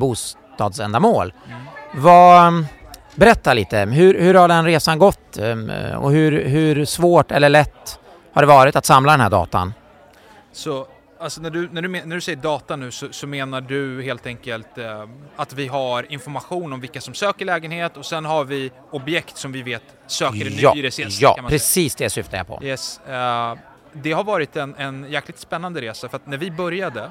bostadsändamål. 0.58 1.34
Vad, 1.94 2.66
berätta 3.16 3.54
lite, 3.54 3.80
hur, 3.80 4.20
hur 4.20 4.34
har 4.34 4.48
den 4.48 4.66
resan 4.66 5.00
gått 5.00 5.38
eh, 5.38 5.96
och 5.98 6.12
hur, 6.12 6.46
hur 6.46 6.86
svårt 6.86 7.32
eller 7.32 7.50
lätt 7.50 8.00
har 8.34 8.42
det 8.42 8.48
varit 8.48 8.76
att 8.76 8.86
samla 8.86 9.12
den 9.12 9.22
här 9.22 9.30
datan? 9.30 9.74
Så 10.52 10.88
alltså 11.20 11.42
när, 11.42 11.50
du, 11.50 11.70
när, 11.72 11.82
du, 11.82 11.88
när 11.88 12.16
du 12.16 12.22
säger 12.22 12.38
data 12.42 12.76
nu 12.76 12.92
så, 12.92 13.08
så 13.12 13.28
menar 13.28 13.62
du 13.62 14.04
helt 14.04 14.26
enkelt 14.26 14.78
eh, 14.78 15.04
att 15.36 15.54
vi 15.54 15.68
har 15.68 16.12
information 16.12 16.74
om 16.74 16.82
vilka 16.82 17.02
som 17.02 17.14
söker 17.14 17.46
lägenhet 17.46 17.98
och 17.98 18.06
sen 18.06 18.26
har 18.26 18.44
vi 18.44 18.72
objekt 18.92 19.38
som 19.38 19.52
vi 19.52 19.62
vet 19.62 19.84
söker 20.08 20.48
en 20.48 20.58
ja, 20.58 20.74
ny 20.74 20.82
hyresgäst. 20.82 21.22
ja 21.22 21.30
man 21.30 21.36
säga. 21.36 21.50
precis 21.50 21.96
det 21.96 22.10
syftar 22.10 22.38
jag 22.38 22.48
på. 22.48 22.60
Yes, 22.64 23.00
eh, 23.08 23.56
det 23.94 24.12
har 24.12 24.24
varit 24.24 24.56
en, 24.56 24.76
en 24.76 25.06
jäkligt 25.10 25.40
spännande 25.40 25.82
resa 25.82 26.10
för 26.10 26.16
att 26.16 26.28
när 26.28 26.38
vi 26.38 26.52
började 26.52 27.10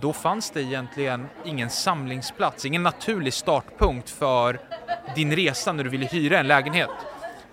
då 0.00 0.12
fanns 0.12 0.50
det 0.50 0.62
egentligen 0.62 1.28
ingen 1.44 1.70
samlingsplats, 1.70 2.64
ingen 2.64 2.82
naturlig 2.82 3.32
startpunkt 3.32 4.10
för 4.10 4.60
din 5.14 5.36
resa 5.36 5.72
när 5.72 5.84
du 5.84 5.90
ville 5.90 6.06
hyra 6.06 6.38
en 6.38 6.46
lägenhet. 6.46 6.90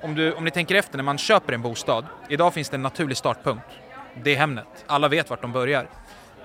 Om, 0.02 0.16
du, 0.16 0.34
om 0.34 0.44
ni 0.44 0.52
tänker 0.52 0.76
efter 0.76 0.98
när 0.98 1.04
man 1.04 1.18
köper 1.18 1.54
en 1.54 1.62
bostad, 1.62 2.06
idag 2.30 2.54
finns 2.54 2.70
det 2.70 2.76
en 2.76 2.82
naturlig 2.82 3.18
startpunkt. 3.18 3.66
Det 4.24 4.34
är 4.34 4.38
Hemnet, 4.38 4.86
alla 4.88 5.08
vet 5.08 5.30
vart 5.30 5.42
de 5.42 5.52
börjar. 5.52 5.90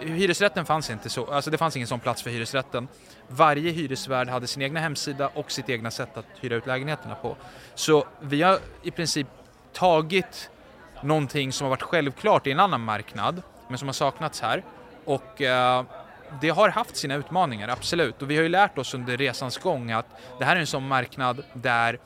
Hyresrätten 0.00 0.66
fanns 0.66 0.90
inte 0.90 1.08
så, 1.08 1.26
alltså 1.26 1.50
det 1.50 1.58
fanns 1.58 1.76
ingen 1.76 1.88
sån 1.88 2.00
plats 2.00 2.22
för 2.22 2.30
hyresrätten. 2.30 2.88
Varje 3.28 3.70
hyresvärd 3.70 4.28
hade 4.28 4.46
sin 4.46 4.62
egna 4.62 4.80
hemsida 4.80 5.30
och 5.34 5.50
sitt 5.50 5.68
egna 5.68 5.90
sätt 5.90 6.16
att 6.16 6.26
hyra 6.40 6.56
ut 6.56 6.66
lägenheterna 6.66 7.14
på. 7.14 7.36
Så 7.74 8.06
vi 8.20 8.42
har 8.42 8.58
i 8.82 8.90
princip 8.90 9.26
tagit 9.72 10.50
någonting 11.02 11.52
som 11.52 11.64
har 11.64 11.70
varit 11.70 11.82
självklart 11.82 12.46
i 12.46 12.50
en 12.50 12.60
annan 12.60 12.80
marknad, 12.80 13.42
men 13.68 13.78
som 13.78 13.88
har 13.88 13.92
saknats 13.92 14.40
här. 14.40 14.64
Och 15.04 15.42
eh, 15.42 15.84
det 16.40 16.50
har 16.50 16.68
haft 16.68 16.96
sina 16.96 17.14
utmaningar, 17.14 17.68
absolut. 17.68 18.22
Och 18.22 18.30
vi 18.30 18.36
har 18.36 18.42
ju 18.42 18.48
lärt 18.48 18.78
oss 18.78 18.94
under 18.94 19.16
resans 19.16 19.58
gång 19.58 19.90
att 19.90 20.06
det 20.38 20.44
här 20.44 20.56
är 20.56 20.60
en 20.60 20.66
sån 20.66 20.88
marknad 20.88 21.42
där 21.52 21.98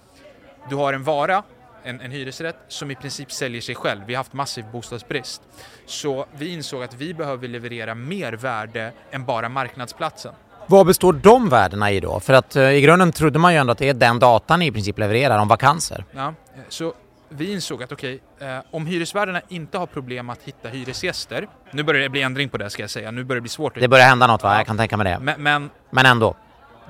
du 0.68 0.76
har 0.76 0.92
en 0.92 1.04
vara, 1.04 1.42
en, 1.82 2.00
en 2.00 2.10
hyresrätt, 2.10 2.56
som 2.68 2.90
i 2.90 2.94
princip 2.94 3.32
säljer 3.32 3.60
sig 3.60 3.74
själv. 3.74 4.00
Vi 4.06 4.14
har 4.14 4.18
haft 4.18 4.32
massiv 4.32 4.64
bostadsbrist. 4.72 5.42
Så 5.86 6.26
vi 6.32 6.52
insåg 6.52 6.82
att 6.82 6.94
vi 6.94 7.14
behöver 7.14 7.48
leverera 7.48 7.94
mer 7.94 8.32
värde 8.32 8.92
än 9.10 9.24
bara 9.24 9.48
marknadsplatsen. 9.48 10.34
Vad 10.66 10.86
består 10.86 11.12
de 11.12 11.48
värdena 11.48 11.90
i 11.90 12.00
då? 12.00 12.20
För 12.20 12.32
att 12.32 12.56
eh, 12.56 12.70
i 12.70 12.80
grunden 12.80 13.12
trodde 13.12 13.38
man 13.38 13.52
ju 13.52 13.58
ändå 13.58 13.72
att 13.72 13.78
det 13.78 13.88
är 13.88 13.94
den 13.94 14.18
datan 14.18 14.58
ni 14.58 14.66
i 14.66 14.72
princip 14.72 14.98
levererar 14.98 15.38
om 15.38 15.48
vakanser. 15.48 16.04
Ja, 16.12 16.34
så 16.68 16.94
vi 17.36 17.52
insåg 17.52 17.82
att 17.82 17.92
okej, 17.92 18.20
eh, 18.38 18.58
om 18.70 18.86
hyresvärdarna 18.86 19.40
inte 19.48 19.78
har 19.78 19.86
problem 19.86 20.30
att 20.30 20.42
hitta 20.42 20.68
hyresgäster, 20.68 21.48
nu 21.70 21.82
börjar 21.82 22.02
det 22.02 22.08
bli 22.08 22.22
ändring 22.22 22.48
på 22.48 22.58
det 22.58 22.70
ska 22.70 22.82
jag 22.82 22.90
säga, 22.90 23.10
nu 23.10 23.24
börjar 23.24 23.36
det 23.36 23.40
bli 23.42 23.48
svårt. 23.48 23.74
Det 23.74 23.88
börjar 23.88 24.06
hända 24.06 24.26
något 24.26 24.42
va? 24.42 24.52
Ja. 24.52 24.56
Jag 24.56 24.66
kan 24.66 24.76
tänka 24.76 24.96
mig 24.96 25.04
det. 25.04 25.18
Men, 25.18 25.42
men 25.42 25.70
Men 25.90 26.06
ändå. 26.06 26.36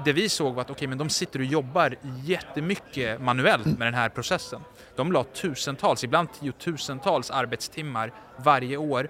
det 0.04 0.12
vi 0.12 0.28
såg 0.28 0.54
var 0.54 0.62
att 0.62 0.70
okej, 0.70 0.88
men 0.88 0.98
de 0.98 1.08
sitter 1.10 1.38
och 1.38 1.44
jobbar 1.44 1.96
jättemycket 2.24 3.20
manuellt 3.20 3.66
med 3.66 3.86
den 3.86 3.94
här 3.94 4.08
processen. 4.08 4.60
De 4.96 5.12
la 5.12 5.24
tusentals, 5.24 6.04
ibland 6.04 6.28
tiotusentals 6.40 7.30
arbetstimmar 7.30 8.12
varje 8.36 8.76
år 8.76 9.08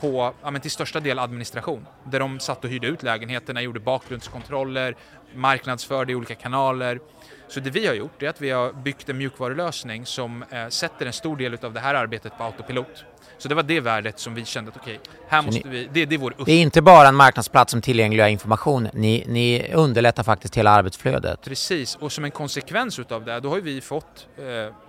på, 0.00 0.34
ja, 0.42 0.50
men 0.50 0.60
till 0.60 0.70
största 0.70 1.00
del 1.00 1.18
administration. 1.18 1.86
Där 2.04 2.20
de 2.20 2.40
satt 2.40 2.64
och 2.64 2.70
hyrde 2.70 2.86
ut 2.86 3.02
lägenheterna, 3.02 3.62
gjorde 3.62 3.80
bakgrundskontroller, 3.80 4.96
marknadsförde 5.34 6.12
i 6.12 6.14
olika 6.14 6.34
kanaler. 6.34 7.00
Så 7.48 7.60
det 7.60 7.70
vi 7.70 7.86
har 7.86 7.94
gjort 7.94 8.22
är 8.22 8.28
att 8.28 8.40
vi 8.40 8.50
har 8.50 8.72
byggt 8.72 9.08
en 9.08 9.18
mjukvarulösning 9.18 10.06
som 10.06 10.44
eh, 10.50 10.68
sätter 10.68 11.06
en 11.06 11.12
stor 11.12 11.36
del 11.36 11.58
av 11.62 11.72
det 11.72 11.80
här 11.80 11.94
arbetet 11.94 12.38
på 12.38 12.44
autopilot. 12.44 13.04
Så 13.38 13.48
det 13.48 13.54
var 13.54 13.62
det 13.62 13.80
värdet 13.80 14.18
som 14.18 14.34
vi 14.34 14.44
kände 14.44 14.70
att 14.70 14.76
okej, 14.76 15.00
här 15.28 15.40
Så 15.40 15.46
måste 15.46 15.68
vi, 15.68 15.88
det, 15.92 16.04
det 16.04 16.14
är 16.14 16.18
vår 16.18 16.34
upp. 16.38 16.46
Det 16.46 16.52
är 16.52 16.62
inte 16.62 16.82
bara 16.82 17.08
en 17.08 17.14
marknadsplats 17.14 17.70
som 17.70 17.82
tillgängliggör 17.82 18.28
information, 18.28 18.88
ni, 18.92 19.24
ni 19.28 19.72
underlättar 19.74 20.22
faktiskt 20.22 20.56
hela 20.56 20.70
arbetsflödet. 20.70 21.40
Precis, 21.44 21.96
och 21.96 22.12
som 22.12 22.24
en 22.24 22.30
konsekvens 22.30 22.98
utav 22.98 23.24
det, 23.24 23.40
då 23.40 23.48
har 23.48 23.60
vi 23.60 23.80
fått, 23.80 24.28
eh, 24.38 24.44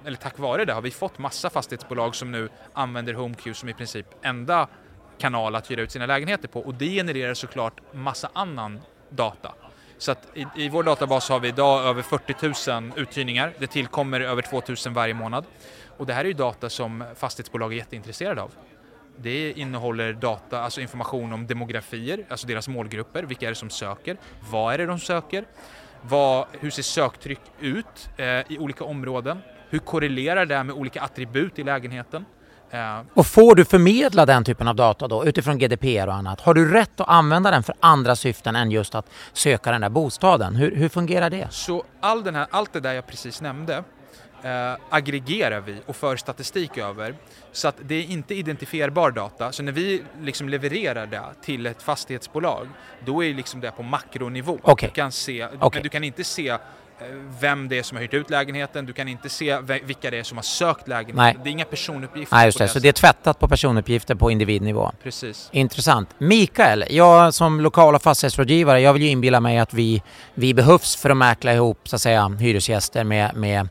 eller 0.06 0.18
tack 0.22 0.40
vare 0.40 0.66
det, 0.66 0.74
har 0.74 0.82
vi 0.82 0.92
fått 0.92 1.18
massa 1.20 1.50
fastighetsbolag 1.50 2.16
som 2.16 2.32
nu 2.32 2.50
använder 2.74 3.14
HomeQ 3.14 3.56
som 3.56 3.70
i 3.70 3.74
princip 3.74 4.06
enda 4.22 4.68
kanal 5.18 5.56
att 5.56 5.72
hyra 5.72 5.82
ut 5.82 5.92
sina 5.92 6.06
lägenheter 6.06 6.48
på 6.48 6.60
och 6.60 6.74
det 6.74 6.90
genererar 6.90 7.34
såklart 7.34 7.82
massa 7.94 8.30
annan 8.34 8.80
data. 9.10 9.52
Så 9.98 10.12
att 10.12 10.28
i, 10.34 10.46
i 10.56 10.70
vår 10.70 10.84
databas 10.84 11.30
har 11.30 11.40
vi 11.40 11.48
idag 11.48 11.86
över 11.86 12.02
40 12.02 12.72
000 12.82 12.92
uthyrningar. 12.96 13.54
Det 13.60 13.68
tillkommer 13.68 14.22
över 14.22 14.42
2 14.42 14.62
000 14.86 14.94
varje 14.94 15.14
månad. 15.14 15.46
Och 15.98 16.06
det 16.06 16.14
här 16.14 16.22
är 16.22 16.28
ju 16.28 16.34
data 16.34 16.70
som 16.70 17.04
fastighetsbolag 17.16 17.74
är 17.74 17.78
jätteintresserade 17.78 18.42
av. 18.42 18.52
Det 19.18 19.52
innehåller 19.52 20.14
data, 20.14 20.62
alltså 20.62 20.82
information 20.82 21.34
om 21.34 21.48
demografier, 21.48 22.26
alltså 22.30 22.48
deras 22.48 22.68
målgrupper, 22.68 23.24
vilka 23.24 23.46
är 23.46 23.50
det 23.50 23.56
som 23.56 23.70
söker, 23.70 24.18
vad 24.52 24.74
är 24.74 24.78
det 24.78 24.86
de 24.86 25.00
söker, 25.00 25.46
vad, 26.02 26.46
hur 26.60 26.70
ser 26.70 26.84
söktryck 26.84 27.40
ut 27.60 28.10
eh, 28.18 28.26
i 28.26 28.58
olika 28.60 28.84
områden, 28.84 29.40
hur 29.70 29.80
korrelerar 29.80 30.46
det 30.46 30.64
med 30.64 30.76
olika 30.76 31.02
attribut 31.02 31.60
i 31.60 31.64
lägenheten. 31.64 32.26
Och 33.14 33.28
får 33.28 33.56
du 33.56 33.66
förmedla 33.66 34.26
den 34.26 34.44
typen 34.44 34.68
av 34.68 34.76
data 34.76 35.08
då 35.08 35.26
utifrån 35.26 35.58
GDPR 35.58 36.08
och 36.08 36.14
annat? 36.14 36.42
Har 36.42 36.54
du 36.54 36.72
rätt 36.72 37.00
att 37.00 37.10
använda 37.10 37.52
den 37.52 37.64
för 37.64 37.76
andra 37.80 38.16
syften 38.16 38.56
än 38.56 38.72
just 38.72 38.96
att 38.96 39.10
söka 39.34 39.72
den 39.72 39.82
där 39.82 39.90
bostaden? 39.90 40.56
Hur, 40.56 40.76
hur 40.76 40.90
fungerar 40.90 41.30
det? 41.30 41.48
Så 41.52 41.84
all 42.00 42.24
den 42.24 42.36
här, 42.36 42.48
allt 42.50 42.74
det 42.74 42.80
där 42.80 42.94
jag 42.94 43.08
precis 43.08 43.42
nämnde 43.42 43.84
eh, 44.44 44.78
aggregerar 44.90 45.62
vi 45.62 45.82
och 45.86 45.96
för 45.96 46.16
statistik 46.16 46.78
över 46.78 47.16
så 47.52 47.68
att 47.68 47.76
det 47.82 47.96
är 47.96 48.04
inte 48.04 48.36
identifierbar 48.36 49.12
data. 49.12 49.52
Så 49.52 49.64
när 49.64 49.72
vi 49.72 50.04
liksom 50.22 50.50
levererar 50.50 51.06
det 51.06 51.22
till 51.42 51.66
ett 51.66 51.82
fastighetsbolag 51.82 52.68
då 53.06 53.24
är 53.24 53.34
liksom 53.34 53.62
det 53.62 53.72
på 53.72 53.84
makronivå. 53.84 54.60
Okej. 54.62 54.90
Du 54.90 54.96
kan 54.96 55.12
se, 55.12 55.46
Okej. 55.46 55.70
men 55.74 55.84
du 55.84 55.90
kan 55.90 56.04
inte 56.04 56.24
se 56.24 56.58
vem 57.40 57.70
det 57.70 57.80
är 57.80 57.84
som 57.84 57.96
har 57.98 58.02
hyrt 58.02 58.14
ut 58.14 58.30
lägenheten, 58.30 58.86
du 58.86 58.94
kan 58.94 59.08
inte 59.08 59.30
se 59.30 59.58
vilka 59.84 60.12
det 60.12 60.20
är 60.20 60.24
som 60.24 60.38
har 60.38 60.44
sökt 60.44 60.88
lägenheten. 60.88 61.16
Nej. 61.16 61.38
Det 61.44 61.50
är 61.50 61.52
inga 61.52 61.66
personuppgifter 61.66 62.36
Nej, 62.36 62.46
just 62.46 62.58
det. 62.58 62.68
Så 62.68 62.80
det 62.80 62.88
är 62.88 62.94
tvättat 62.94 63.40
på 63.40 63.48
personuppgifter 63.48 64.16
på 64.16 64.32
individnivå. 64.32 64.92
Precis. 65.04 65.50
Intressant. 65.52 66.10
Mikael, 66.18 66.86
jag 66.90 67.34
som 67.34 67.62
lokala 67.62 68.00
fastighetsrådgivare, 68.00 68.82
jag 68.82 68.94
vill 68.94 69.02
ju 69.02 69.10
inbilla 69.10 69.40
mig 69.40 69.58
att 69.58 69.74
vi, 69.74 70.04
vi 70.34 70.54
behövs 70.54 70.96
för 70.96 71.10
att 71.10 71.18
mäkla 71.18 71.54
ihop 71.54 71.80
så 71.84 71.96
att 71.96 72.02
säga 72.02 72.28
hyresgäster 72.40 73.04
med, 73.04 73.36
med 73.36 73.70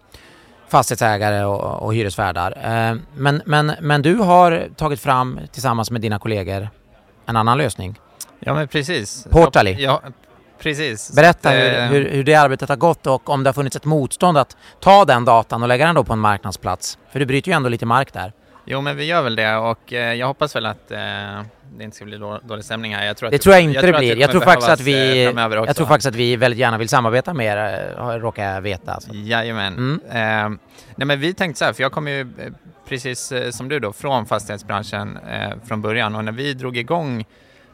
fastighetsägare 0.69 1.45
och, 1.45 1.83
och 1.83 1.95
hyresvärdar. 1.95 2.53
Eh, 2.63 2.97
Men, 3.17 3.43
men, 3.47 3.73
men 3.81 4.03
du 4.03 4.15
har 4.15 4.69
tagit 4.77 5.01
fram 5.01 5.41
tillsammans 5.53 5.91
med 5.91 6.01
dina 6.01 6.19
kollegor 6.19 6.69
en 7.27 7.37
annan 7.37 7.59
lösning. 7.59 7.99
Ja 8.41 8.55
men 8.55 8.69
precis. 8.69 9.27
Portally. 9.31 9.77
Ja, 9.79 10.03
precis. 10.59 11.13
Berätta 11.17 11.49
att, 11.49 11.55
hur, 11.55 11.75
eh, 11.75 11.87
hur, 11.87 12.11
hur 12.11 12.25
det 12.25 12.35
arbetet 12.35 12.69
har 12.69 12.77
gått 12.77 13.07
och 13.07 13.29
om 13.29 13.45
det 13.45 13.49
har 13.49 13.55
funnits 13.55 13.77
ett 13.77 13.85
motstånd 13.85 14.39
att 14.39 14.57
ta 14.81 15.05
den 15.05 15.25
datan 15.25 15.63
och 15.63 15.69
lägga 15.69 15.87
den 15.87 15.95
då 15.95 16.05
på 16.05 16.13
en 16.13 16.19
marknadsplats. 16.19 16.99
För 17.13 17.19
du 17.19 17.27
bryter 17.27 17.51
ju 17.51 17.57
ändå 17.57 17.69
lite 17.69 17.87
mark 17.87 18.13
där. 18.13 18.33
Jo 18.67 18.81
men 18.81 18.97
vi 18.97 19.05
gör 19.05 19.23
väl 19.23 19.37
det 19.37 19.57
och 19.57 19.93
eh, 19.93 20.15
jag 20.15 20.27
hoppas 20.27 20.57
väl 20.57 20.67
att 20.67 20.91
eh, 20.91 20.99
det 21.77 21.85
inte 21.85 21.97
ska 21.97 22.05
bli 22.05 22.17
då, 22.17 22.41
dålig 22.45 22.65
stämning 22.65 22.95
här. 22.95 23.07
Jag 23.07 23.17
tror 23.17 23.27
att 23.27 23.33
Det 23.33 23.39
tror 23.39 23.55
jag 23.55 23.65
inte 23.65 23.81
det 23.81 23.95
att 23.95 23.99
blir. 23.99 24.17
Jag 24.17 24.31
tror 24.31 24.41
faktiskt 24.41 24.69
att 24.69 24.81
vi, 24.81 25.25
jag 25.25 25.77
tror 25.77 25.87
faktiskt 25.87 26.07
att 26.07 26.15
vi 26.15 26.37
väldigt 26.37 26.61
gärna 26.61 26.79
vill 26.79 26.89
samarbeta 26.89 27.35
med 27.35 27.47
er, 27.47 28.19
råkar 28.19 28.55
jag 28.55 28.61
veta. 28.61 28.93
Alltså. 28.93 29.11
Jajamän. 29.13 29.75
Mm. 29.75 30.01
Eh, 30.09 30.59
nej 30.97 31.07
men 31.07 31.21
vi 31.21 31.35
tänkte 31.35 31.59
så 31.59 31.65
här, 31.65 31.73
för 31.73 31.83
jag 31.83 31.93
kommer 31.93 32.11
ju 32.11 32.27
precis 32.89 33.33
som 33.51 33.69
du 33.69 33.81
då 33.81 33.93
från 33.93 34.27
fastighetsbranschen 34.27 35.19
eh, 35.29 35.51
från 35.65 35.83
början 35.83 36.15
och 36.15 36.25
när 36.25 36.33
vi 36.33 36.55
drog 36.55 36.77
igång 36.77 37.25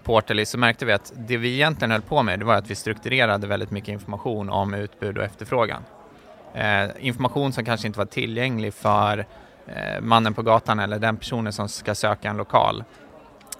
Portally 0.04 0.44
så 0.44 0.58
märkte 0.58 0.86
vi 0.86 0.92
att 0.92 1.12
det 1.16 1.36
vi 1.36 1.54
egentligen 1.54 1.90
höll 1.90 2.02
på 2.02 2.22
med 2.22 2.38
det 2.38 2.44
var 2.44 2.54
att 2.54 2.70
vi 2.70 2.74
strukturerade 2.74 3.46
väldigt 3.46 3.70
mycket 3.70 3.88
information 3.88 4.50
om 4.50 4.74
utbud 4.74 5.18
och 5.18 5.24
efterfrågan. 5.24 5.82
Eh, 6.54 6.90
information 6.98 7.52
som 7.52 7.64
kanske 7.64 7.86
inte 7.86 7.98
var 7.98 8.06
tillgänglig 8.06 8.74
för 8.74 9.26
eh, 9.66 10.00
mannen 10.00 10.34
på 10.34 10.42
gatan 10.42 10.78
eller 10.78 10.98
den 10.98 11.16
personen 11.16 11.52
som 11.52 11.68
ska 11.68 11.94
söka 11.94 12.30
en 12.30 12.36
lokal. 12.36 12.84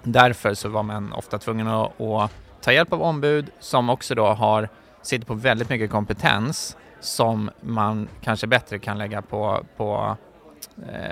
Därför 0.03 0.53
så 0.53 0.69
var 0.69 0.83
man 0.83 1.13
ofta 1.13 1.37
tvungen 1.37 1.67
att, 1.67 2.01
att 2.01 2.31
ta 2.61 2.71
hjälp 2.71 2.93
av 2.93 3.01
ombud 3.01 3.49
som 3.59 3.89
också 3.89 4.15
då 4.15 4.27
har, 4.27 4.69
sitter 5.01 5.25
på 5.25 5.33
väldigt 5.33 5.69
mycket 5.69 5.91
kompetens 5.91 6.77
som 6.99 7.51
man 7.61 8.07
kanske 8.21 8.47
bättre 8.47 8.79
kan 8.79 8.97
lägga 8.97 9.21
på, 9.21 9.65
på 9.77 10.17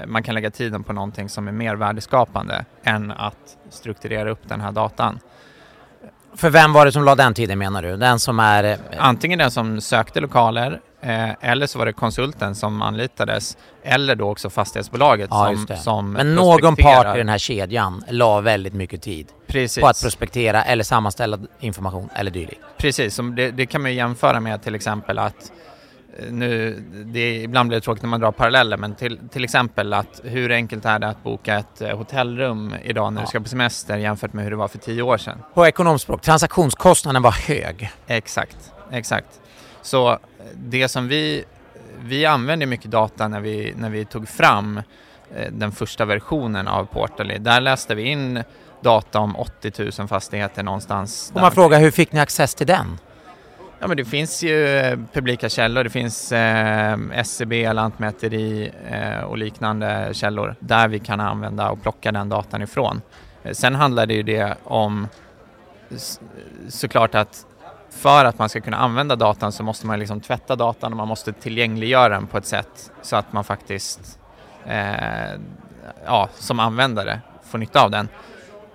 man 0.08 0.24
kan 0.24 0.36
lägga 0.36 0.52
tiden 0.52 0.84
på 0.84 0.94
någonting 0.94 1.30
som 1.30 1.48
är 1.48 1.52
mer 1.52 1.76
värdeskapande 1.76 2.66
än 2.84 3.12
att 3.12 3.58
strukturera 3.70 4.30
upp 4.30 4.42
den 4.50 4.62
här 4.62 4.72
datan. 4.72 5.20
För 6.36 6.50
vem 6.50 6.74
var 6.74 6.86
det 6.86 6.92
som 6.92 7.04
la 7.04 7.16
den 7.16 7.34
tiden 7.34 7.60
menar 7.60 7.82
du? 7.82 7.98
Den 7.98 8.20
som 8.20 8.40
är... 8.40 8.64
eh, 8.64 8.78
Antingen 8.98 9.40
den 9.40 9.52
som 9.52 9.82
sökte 9.82 10.20
lokaler 10.20 10.80
eh, 11.02 11.30
eller 11.42 11.68
så 11.68 11.80
var 11.80 11.86
det 11.86 11.94
konsulten 11.94 12.56
som 12.56 12.82
anlitades 12.82 13.58
eller 13.84 14.16
då 14.16 14.30
också 14.32 14.50
fastighetsbolaget 14.50 15.28
Ja, 15.32 15.56
som, 15.68 15.78
som 15.78 16.12
Men 16.12 16.36
någon 16.36 16.76
part 16.76 17.16
i 17.16 17.18
den 17.18 17.30
här 17.30 17.38
kedjan 17.38 18.04
la 18.10 18.42
väldigt 18.42 18.74
mycket 18.74 19.02
tid 19.02 19.28
Precis. 19.48 19.82
på 19.82 19.88
att 19.88 20.02
prospektera 20.02 20.64
eller 20.64 20.84
sammanställa 20.84 21.40
information 21.60 22.10
eller 22.16 22.32
dylikt. 22.32 22.62
Precis, 22.78 23.20
det, 23.36 23.52
det 23.52 23.66
kan 23.66 23.82
man 23.82 23.94
jämföra 23.94 24.40
med 24.40 24.62
till 24.62 24.76
exempel 24.76 25.20
att 25.20 25.36
eh, 25.36 25.48
nu, 26.30 26.84
det, 27.06 27.36
ibland 27.44 27.70
blir 27.70 27.78
det 27.80 27.82
tråkigt 27.84 28.02
när 28.04 28.10
man 28.10 28.20
drar 28.20 28.32
paralleller, 28.32 28.78
men 28.78 28.96
till, 28.96 29.20
till 29.32 29.44
exempel 29.44 29.94
att 29.94 30.22
hur 30.24 30.52
enkelt 30.52 30.86
är 30.86 31.00
det 31.00 31.08
att 31.08 31.24
boka 31.24 31.56
ett 31.58 31.82
eh, 31.82 31.98
hotellrum 31.98 32.76
idag 32.84 33.14
när 33.14 33.22
Ja. 33.22 33.26
du 33.26 33.30
ska 33.30 33.40
på 33.40 33.50
semester 33.50 33.98
jämfört 33.98 34.34
med 34.34 34.44
hur 34.44 34.52
det 34.52 34.58
var 34.58 34.68
för 34.68 34.78
tio 34.78 35.02
år 35.02 35.18
sedan? 35.18 35.44
På 35.54 35.68
ekonomspråk, 35.68 36.22
transaktionskostnaden 36.22 37.22
var 37.22 37.32
hög. 37.32 37.92
Exakt, 38.08 38.72
exakt. 38.92 39.40
Så 39.82 40.12
eh, 40.12 40.18
det 40.56 40.88
som 40.88 41.08
vi, 41.08 41.44
vi 42.00 42.26
använde 42.26 42.66
mycket 42.66 42.92
data 42.92 43.28
när 43.28 43.40
vi, 43.40 43.74
när 43.78 43.90
vi 43.90 44.06
tog 44.06 44.28
fram 44.30 44.78
eh, 45.36 45.52
den 45.52 45.72
första 45.72 46.06
versionen 46.06 46.68
av 46.68 46.86
Portally. 46.86 47.38
Där 47.38 47.62
läste 47.62 47.96
vi 47.96 48.04
in 48.04 48.44
data 48.82 49.20
om 49.20 49.36
80 49.36 49.92
000 50.00 50.08
fastigheter 50.08 50.64
någonstans. 50.64 51.32
Om 51.36 51.42
man 51.42 51.52
frågar 51.52 51.80
hur 51.80 51.92
fick 51.92 52.12
ni 52.12 52.20
access 52.20 52.56
till 52.56 52.68
den? 52.68 52.98
Ja, 53.82 53.88
men 53.88 53.98
det 53.98 54.06
finns 54.06 54.44
ju 54.44 54.68
eh, 54.68 55.00
publika 55.14 55.50
källor. 55.50 55.84
Det 55.84 55.90
finns 55.90 56.32
eh, 56.32 56.98
SCB, 57.14 57.74
Lantmäteri 57.74 58.72
eh, 58.90 59.24
och 59.24 59.38
liknande 59.38 60.10
källor 60.14 60.56
där 60.60 60.88
vi 60.88 61.00
kan 61.00 61.20
använda 61.20 61.70
och 61.70 61.82
plocka 61.82 62.12
den 62.12 62.30
datan 62.30 62.62
ifrån. 62.62 63.02
Eh, 63.44 63.52
sen 63.52 63.76
handlar 63.76 64.06
det 64.06 64.14
ju 64.14 64.24
det 64.24 64.56
om 64.64 65.08
såklart 66.68 67.16
att 67.16 67.46
för 67.90 68.26
att 68.26 68.40
man 68.40 68.50
ska 68.50 68.62
kunna 68.62 68.78
använda 68.78 69.16
datan 69.16 69.52
så 69.52 69.64
måste 69.64 69.88
man 69.88 70.00
liksom 70.00 70.22
tvätta 70.22 70.56
datan 70.56 70.94
och 70.94 70.98
man 70.98 71.08
måste 71.08 71.34
tillgängliggöra 71.34 72.10
den 72.10 72.28
på 72.28 72.38
ett 72.38 72.46
sätt 72.46 72.92
så 73.02 73.16
att 73.16 73.34
man 73.34 73.44
faktiskt 73.44 74.20
eh, 74.66 75.40
ja, 76.06 76.30
som 76.34 76.60
användare 76.60 77.22
får 77.44 77.58
nytta 77.58 77.84
av 77.84 77.92
den. 77.92 78.08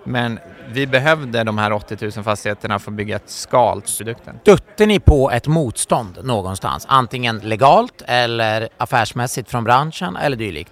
Men 0.03 0.39
vi 0.71 0.87
behövde 0.87 1.43
de 1.43 1.57
här 1.57 1.71
80 1.71 1.97
000 2.01 2.11
fastigheterna 2.11 2.79
för 2.79 2.91
att 2.91 2.97
bygga 2.97 3.15
ett 3.15 3.29
skal 3.29 3.81
till 3.81 3.95
produkten. 3.97 4.39
Stötte 4.41 4.85
ni 4.85 4.99
på 4.99 5.31
ett 5.31 5.47
motstånd 5.47 6.17
någonstans? 6.23 6.85
Antingen 6.89 7.39
legalt 7.39 8.01
eller 8.05 8.69
affärsmässigt 8.77 9.49
från 9.49 9.63
branschen 9.63 10.15
eller 10.15 10.37
dylikt? 10.37 10.71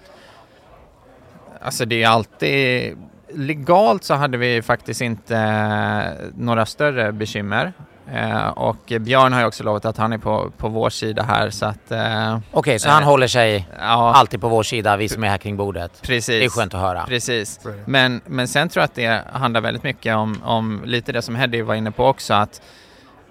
Alltså 1.60 1.84
det 1.84 2.02
är 2.02 2.08
alltid... 2.08 2.96
Legalt 3.36 4.04
så 4.04 4.14
hade 4.14 4.38
vi 4.38 4.62
faktiskt 4.62 5.00
inte 5.00 5.36
eh, 5.36 6.28
några 6.36 6.66
större 6.66 7.12
bekymmer. 7.12 7.72
Eh, 8.12 8.48
och 8.48 8.92
Björn 9.00 9.32
har 9.32 9.40
ju 9.40 9.46
också 9.46 9.64
lovat 9.64 9.84
att 9.84 9.96
han 9.96 10.12
är 10.12 10.18
på, 10.18 10.50
på 10.56 10.68
vår 10.68 10.90
sida 10.90 11.22
här 11.22 11.50
så 11.50 11.66
att... 11.66 11.90
Eh, 11.90 12.38
Okej, 12.50 12.78
så 12.78 12.88
Eh, 12.88 12.94
han 12.94 13.02
håller 13.02 13.26
sig 13.26 13.68
ja, 13.78 14.14
alltid 14.14 14.40
på 14.40 14.48
vår 14.48 14.62
sida, 14.62 14.96
vi 14.96 15.08
som 15.08 15.24
är 15.24 15.28
här 15.28 15.38
kring 15.38 15.56
bordet. 15.56 16.02
precis. 16.02 16.26
Det 16.26 16.44
är 16.44 16.48
skönt 16.48 16.74
att 16.74 16.80
höra. 16.80 17.04
Precis. 17.06 17.60
Men, 17.84 18.20
men 18.26 18.48
sen 18.48 18.68
tror 18.68 18.80
jag 18.80 18.84
att 18.84 18.94
det 18.94 19.22
handlar 19.32 19.60
väldigt 19.60 19.82
mycket 19.82 20.16
om, 20.16 20.42
om 20.42 20.82
lite 20.84 21.12
det 21.12 21.22
som 21.22 21.34
Heddy 21.34 21.62
var 21.62 21.74
inne 21.74 21.90
på 21.90 22.06
också 22.06 22.34
att 22.34 22.62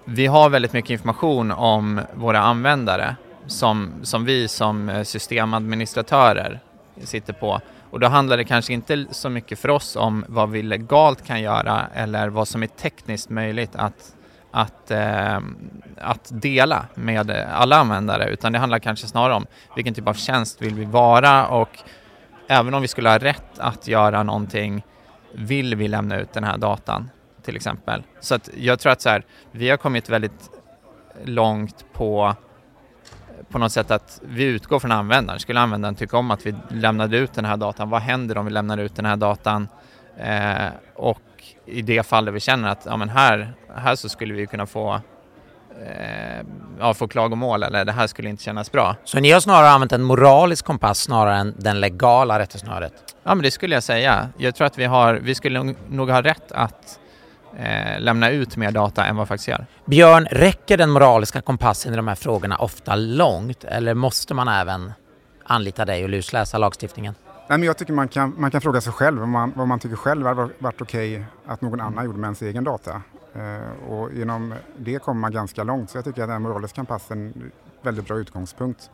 vi 0.04 0.26
har 0.26 0.48
väldigt 0.48 0.72
mycket 0.72 0.90
information 0.90 1.52
om 1.52 2.00
våra 2.14 2.40
användare 2.40 3.16
som, 3.46 3.92
som 4.02 4.24
vi 4.24 4.48
som 4.48 4.88
eh, 4.88 5.02
systemadministratörer 5.02 6.60
sitter 7.04 7.32
på. 7.32 7.60
Och 7.90 8.00
då 8.00 8.06
handlar 8.06 8.36
det 8.36 8.44
kanske 8.44 8.72
inte 8.72 9.06
så 9.10 9.28
mycket 9.28 9.58
för 9.58 9.68
oss 9.68 9.96
om 9.96 10.24
vad 10.28 10.50
vi 10.50 10.62
legalt 10.62 11.26
kan 11.26 11.42
göra 11.42 11.86
eller 11.94 12.28
vad 12.28 12.48
som 12.48 12.62
är 12.62 12.66
tekniskt 12.66 13.30
möjligt 13.30 13.76
att, 13.76 14.14
att, 14.56 14.90
eh, 14.90 15.38
att 16.00 16.30
dela 16.32 16.86
med 16.94 17.30
alla 17.30 17.76
användare 17.76 18.28
utan 18.28 18.52
det 18.52 18.58
handlar 18.58 18.78
kanske 18.78 19.06
snarare 19.06 19.34
om 19.34 19.46
vilken 19.76 19.94
typ 19.94 20.08
av 20.08 20.14
tjänst 20.14 20.62
vill 20.62 20.74
vi 20.74 20.84
vara 20.84 21.46
och 21.46 21.78
även 22.48 22.74
om 22.74 22.82
vi 22.82 22.88
skulle 22.88 23.08
ha 23.08 23.18
rätt 23.18 23.58
att 23.58 23.88
göra 23.88 24.22
någonting 24.22 24.84
vill 25.32 25.74
vi 25.74 25.88
lämna 25.88 26.16
ut 26.16 26.32
den 26.32 26.44
här 26.44 26.58
datan 26.58 27.10
till 27.42 27.56
exempel. 27.56 28.02
Så 28.20 28.34
att 28.34 28.50
jag 28.56 28.78
tror 28.78 28.92
att 28.92 29.00
så 29.00 29.08
här, 29.08 29.24
vi 29.50 29.70
har 29.70 29.76
kommit 29.76 30.08
väldigt 30.08 30.50
långt 31.24 31.84
på 31.92 32.34
på 33.48 33.58
något 33.58 33.72
sätt 33.72 33.90
att 33.90 34.20
vi 34.24 34.44
utgår 34.44 34.78
från 34.78 34.92
användaren. 34.92 35.40
Skulle 35.40 35.60
användaren 35.60 35.94
tycka 35.94 36.16
om 36.16 36.30
att 36.30 36.46
vi 36.46 36.54
lämnade 36.68 37.16
ut 37.16 37.34
den 37.34 37.44
här 37.44 37.56
datan? 37.56 37.90
Vad 37.90 38.02
händer 38.02 38.38
om 38.38 38.44
vi 38.44 38.52
lämnar 38.52 38.78
ut 38.78 38.96
den 38.96 39.04
här 39.04 39.16
datan? 39.16 39.68
Eh, 40.16 40.68
och 40.94 41.20
i 41.66 41.82
det 41.82 42.06
fall 42.06 42.24
där 42.24 42.32
vi 42.32 42.40
känner 42.40 42.68
att 42.68 42.86
ja, 42.86 42.96
men 42.96 43.08
här, 43.08 43.54
här 43.76 43.96
så 43.96 44.08
skulle 44.08 44.34
vi 44.34 44.46
kunna 44.46 44.66
få 44.66 45.00
eh, 45.86 46.46
ja, 46.78 46.94
få 46.94 47.08
klagomål 47.08 47.62
eller 47.62 47.84
det 47.84 47.92
här 47.92 48.06
skulle 48.06 48.28
inte 48.28 48.42
kännas 48.42 48.72
bra. 48.72 48.96
Så 49.04 49.20
ni 49.20 49.30
har 49.30 49.40
snarare 49.40 49.70
använt 49.70 49.92
en 49.92 50.02
moralisk 50.02 50.64
kompass 50.64 50.98
snarare 51.00 51.36
än 51.36 51.54
den 51.58 51.80
legala 51.80 52.38
rättesnöret? 52.38 52.92
Ja, 53.22 53.34
men 53.34 53.42
det 53.42 53.50
skulle 53.50 53.74
jag 53.74 53.82
säga. 53.82 54.28
Jag 54.36 54.54
tror 54.54 54.66
att 54.66 54.78
vi, 54.78 54.84
har, 54.84 55.14
vi 55.14 55.34
skulle 55.34 55.74
nog 55.88 56.10
ha 56.10 56.22
rätt 56.22 56.52
att 56.52 57.00
eh, 57.56 58.00
lämna 58.00 58.30
ut 58.30 58.56
mer 58.56 58.70
data 58.70 59.04
än 59.04 59.16
vad 59.16 59.26
vi 59.26 59.28
faktiskt 59.28 59.48
gör. 59.48 59.66
Björn, 59.84 60.26
räcker 60.30 60.76
den 60.76 60.90
moraliska 60.90 61.40
kompassen 61.40 61.92
i 61.92 61.96
de 61.96 62.08
här 62.08 62.14
frågorna 62.14 62.56
ofta 62.56 62.94
långt 62.94 63.64
eller 63.64 63.94
måste 63.94 64.34
man 64.34 64.48
även 64.48 64.92
anlita 65.44 65.84
dig 65.84 66.04
och 66.04 66.10
lusläsa 66.10 66.58
lagstiftningen? 66.58 67.14
Nej, 67.48 67.58
men 67.58 67.66
jag 67.66 67.78
tycker 67.78 67.92
man 67.92 68.08
kan, 68.08 68.34
man 68.38 68.50
kan 68.50 68.60
fråga 68.60 68.80
sig 68.80 68.92
själv 68.92 69.18
vad 69.18 69.28
man, 69.28 69.52
vad 69.56 69.68
man 69.68 69.78
tycker 69.78 69.96
själv 69.96 70.26
hade 70.26 70.48
varit 70.58 70.80
okej 70.80 71.14
okay 71.14 71.24
att 71.46 71.60
någon 71.60 71.80
annan 71.80 72.04
gjorde 72.04 72.18
med 72.18 72.26
ens 72.26 72.42
egen 72.42 72.64
data. 72.64 73.02
Eh, 73.36 73.92
och 73.92 74.12
genom 74.12 74.54
det 74.76 74.98
kommer 74.98 75.20
man 75.20 75.32
ganska 75.32 75.64
långt. 75.64 75.90
Så 75.90 75.98
jag 75.98 76.04
tycker 76.04 76.22
att 76.22 76.28
den 76.28 76.42
moraliska 76.42 76.76
kompassen 76.76 77.18
är 77.18 77.24
en 77.24 77.52
väldigt 77.82 78.06
bra 78.06 78.16
utgångspunkt. 78.16 78.90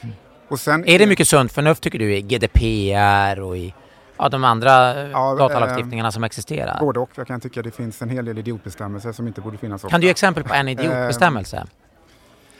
Mm. 0.00 0.14
Och 0.48 0.60
sen, 0.60 0.88
är 0.88 0.98
det 0.98 1.06
mycket 1.06 1.28
sunt 1.28 1.52
förnuft 1.52 1.82
tycker 1.82 1.98
du 1.98 2.14
i 2.14 2.22
GDPR 2.22 3.40
och 3.40 3.56
i 3.56 3.74
ja, 4.16 4.28
de 4.28 4.44
andra 4.44 5.02
ja, 5.10 5.34
datalagstiftningarna 5.34 6.08
eh, 6.08 6.12
som 6.12 6.24
existerar? 6.24 6.80
Både 6.80 7.00
och. 7.00 7.10
Jag 7.14 7.26
kan 7.26 7.40
tycka 7.40 7.60
att 7.60 7.64
det 7.64 7.70
finns 7.70 8.02
en 8.02 8.08
hel 8.08 8.24
del 8.24 8.38
idiotbestämmelser 8.38 9.12
som 9.12 9.26
inte 9.26 9.40
borde 9.40 9.58
finnas. 9.58 9.82
Kan 9.82 10.00
du 10.00 10.06
ge 10.06 10.10
exempel 10.10 10.44
på 10.44 10.54
en 10.54 10.68
idiotbestämmelse? 10.68 11.56
Eh, 11.56 11.64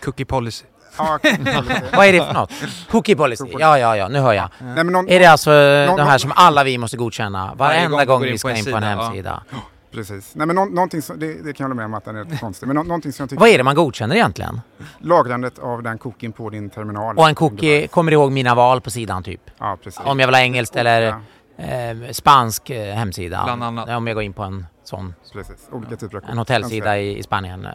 Cookie 0.04 0.26
policy. 0.26 0.64
Ja, 0.98 1.18
Vad 1.96 2.06
är 2.06 2.12
det 2.12 2.24
för 2.24 2.34
något? 2.34 2.52
Cookie 2.90 3.16
policy? 3.16 3.44
Ja, 3.58 3.78
ja, 3.78 3.96
ja, 3.96 4.08
nu 4.08 4.18
hör 4.18 4.32
jag. 4.32 4.48
Nej, 4.58 4.84
någon, 4.84 5.08
är 5.08 5.20
det 5.20 5.26
alltså 5.26 5.50
någon, 5.50 5.96
de 5.96 6.06
här 6.06 6.18
som 6.18 6.32
alla 6.34 6.64
vi 6.64 6.78
måste 6.78 6.96
godkänna 6.96 7.54
varenda 7.54 8.04
gång, 8.04 8.20
gång 8.20 8.22
vi 8.22 8.38
ska 8.38 8.56
in 8.56 8.64
på 8.64 8.76
en, 8.76 8.82
hemsida? 8.82 9.42
Ja. 9.50 9.56
Precis. 9.96 10.34
Nej, 10.34 10.46
men 10.46 10.56
nå 10.56 10.64
någonting 10.64 11.02
som, 11.02 11.18
det, 11.18 11.26
det, 11.26 11.52
kan 11.52 11.64
jag 11.64 11.64
hålla 11.64 11.74
med 11.74 11.84
om 11.84 11.94
att 11.94 12.04
den 12.04 12.16
är 12.16 12.36
konstig. 12.40 12.66
Men 12.66 12.76
nå 12.76 12.82
någonting 12.82 13.12
som 13.12 13.22
jag 13.22 13.30
tycker 13.30 13.40
Vad 13.40 13.48
är 13.48 13.58
det 13.58 13.64
man 13.64 13.74
godkänner 13.74 14.16
egentligen? 14.16 14.60
Lagrandet 14.98 15.58
av 15.58 15.82
den 15.82 15.98
cookien 15.98 16.32
på 16.32 16.50
din 16.50 16.70
terminal. 16.70 17.16
Och 17.16 17.28
en 17.28 17.34
cookie 17.34 17.86
kommer 17.88 18.12
ihåg 18.12 18.32
mina 18.32 18.54
val 18.54 18.80
på 18.80 18.90
sidan 18.90 19.22
typ? 19.22 19.40
Ja, 19.58 19.78
precis. 19.82 20.00
Om 20.04 20.20
jag 20.20 20.26
vill 20.26 20.34
ha 20.34 20.42
engelskt 20.42 20.76
eller 20.76 21.14
eh, 21.56 22.10
spansk 22.10 22.70
eh, 22.70 22.94
hemsida? 22.94 23.42
Bland 23.44 23.64
annat. 23.64 23.88
Om 23.88 24.06
jag 24.06 24.14
går 24.14 24.22
in 24.22 24.32
på 24.32 24.42
en 24.42 24.66
sån. 24.84 25.14
Precis. 25.32 25.68
Olika 25.72 25.96
typer 25.96 26.16
av 26.16 26.24
En 26.30 26.38
hotellsida 26.38 26.98
i, 26.98 27.18
i 27.18 27.22
Spanien. 27.22 27.68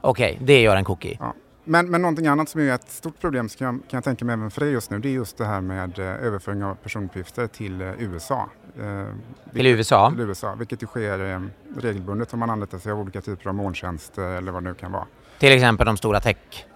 Okej, 0.00 0.32
okay, 0.32 0.46
det 0.46 0.60
gör 0.60 0.76
en 0.76 0.84
cookie. 0.84 1.16
Ja. 1.20 1.34
Men, 1.68 1.90
men 1.90 2.02
någonting 2.02 2.26
annat 2.26 2.48
som 2.48 2.60
är 2.60 2.74
ett 2.74 2.90
stort 2.90 3.20
problem 3.20 3.48
kan 3.48 3.64
jag, 3.64 3.74
kan 3.74 3.96
jag 3.96 4.04
tänka 4.04 4.24
mig 4.24 4.32
även 4.32 4.50
för 4.50 4.60
dig 4.60 4.70
just 4.70 4.90
nu 4.90 4.98
det 4.98 5.08
är 5.08 5.12
just 5.12 5.38
det 5.38 5.44
här 5.44 5.60
med 5.60 5.98
eh, 5.98 6.06
överföring 6.06 6.64
av 6.64 6.74
personuppgifter 6.74 7.46
till 7.46 7.80
eh, 7.80 7.92
USA. 7.98 8.48
Eh, 8.78 9.04
till 9.52 9.66
USA? 9.66 10.10
Till 10.10 10.20
USA, 10.20 10.54
vilket 10.54 10.82
ju 10.82 10.86
sker 10.86 11.32
eh, 11.32 11.40
regelbundet 11.76 12.32
om 12.32 12.38
man 12.38 12.50
använder 12.50 12.78
sig 12.78 12.92
av 12.92 13.00
olika 13.00 13.20
typer 13.20 13.48
av 13.48 13.54
molntjänster 13.54 14.22
eller 14.22 14.52
vad 14.52 14.62
det 14.62 14.68
nu 14.68 14.74
kan 14.74 14.92
vara. 14.92 15.06
Till 15.38 15.52
exempel 15.52 15.86
de 15.86 15.96
stora 15.96 16.20
tech 16.20 16.66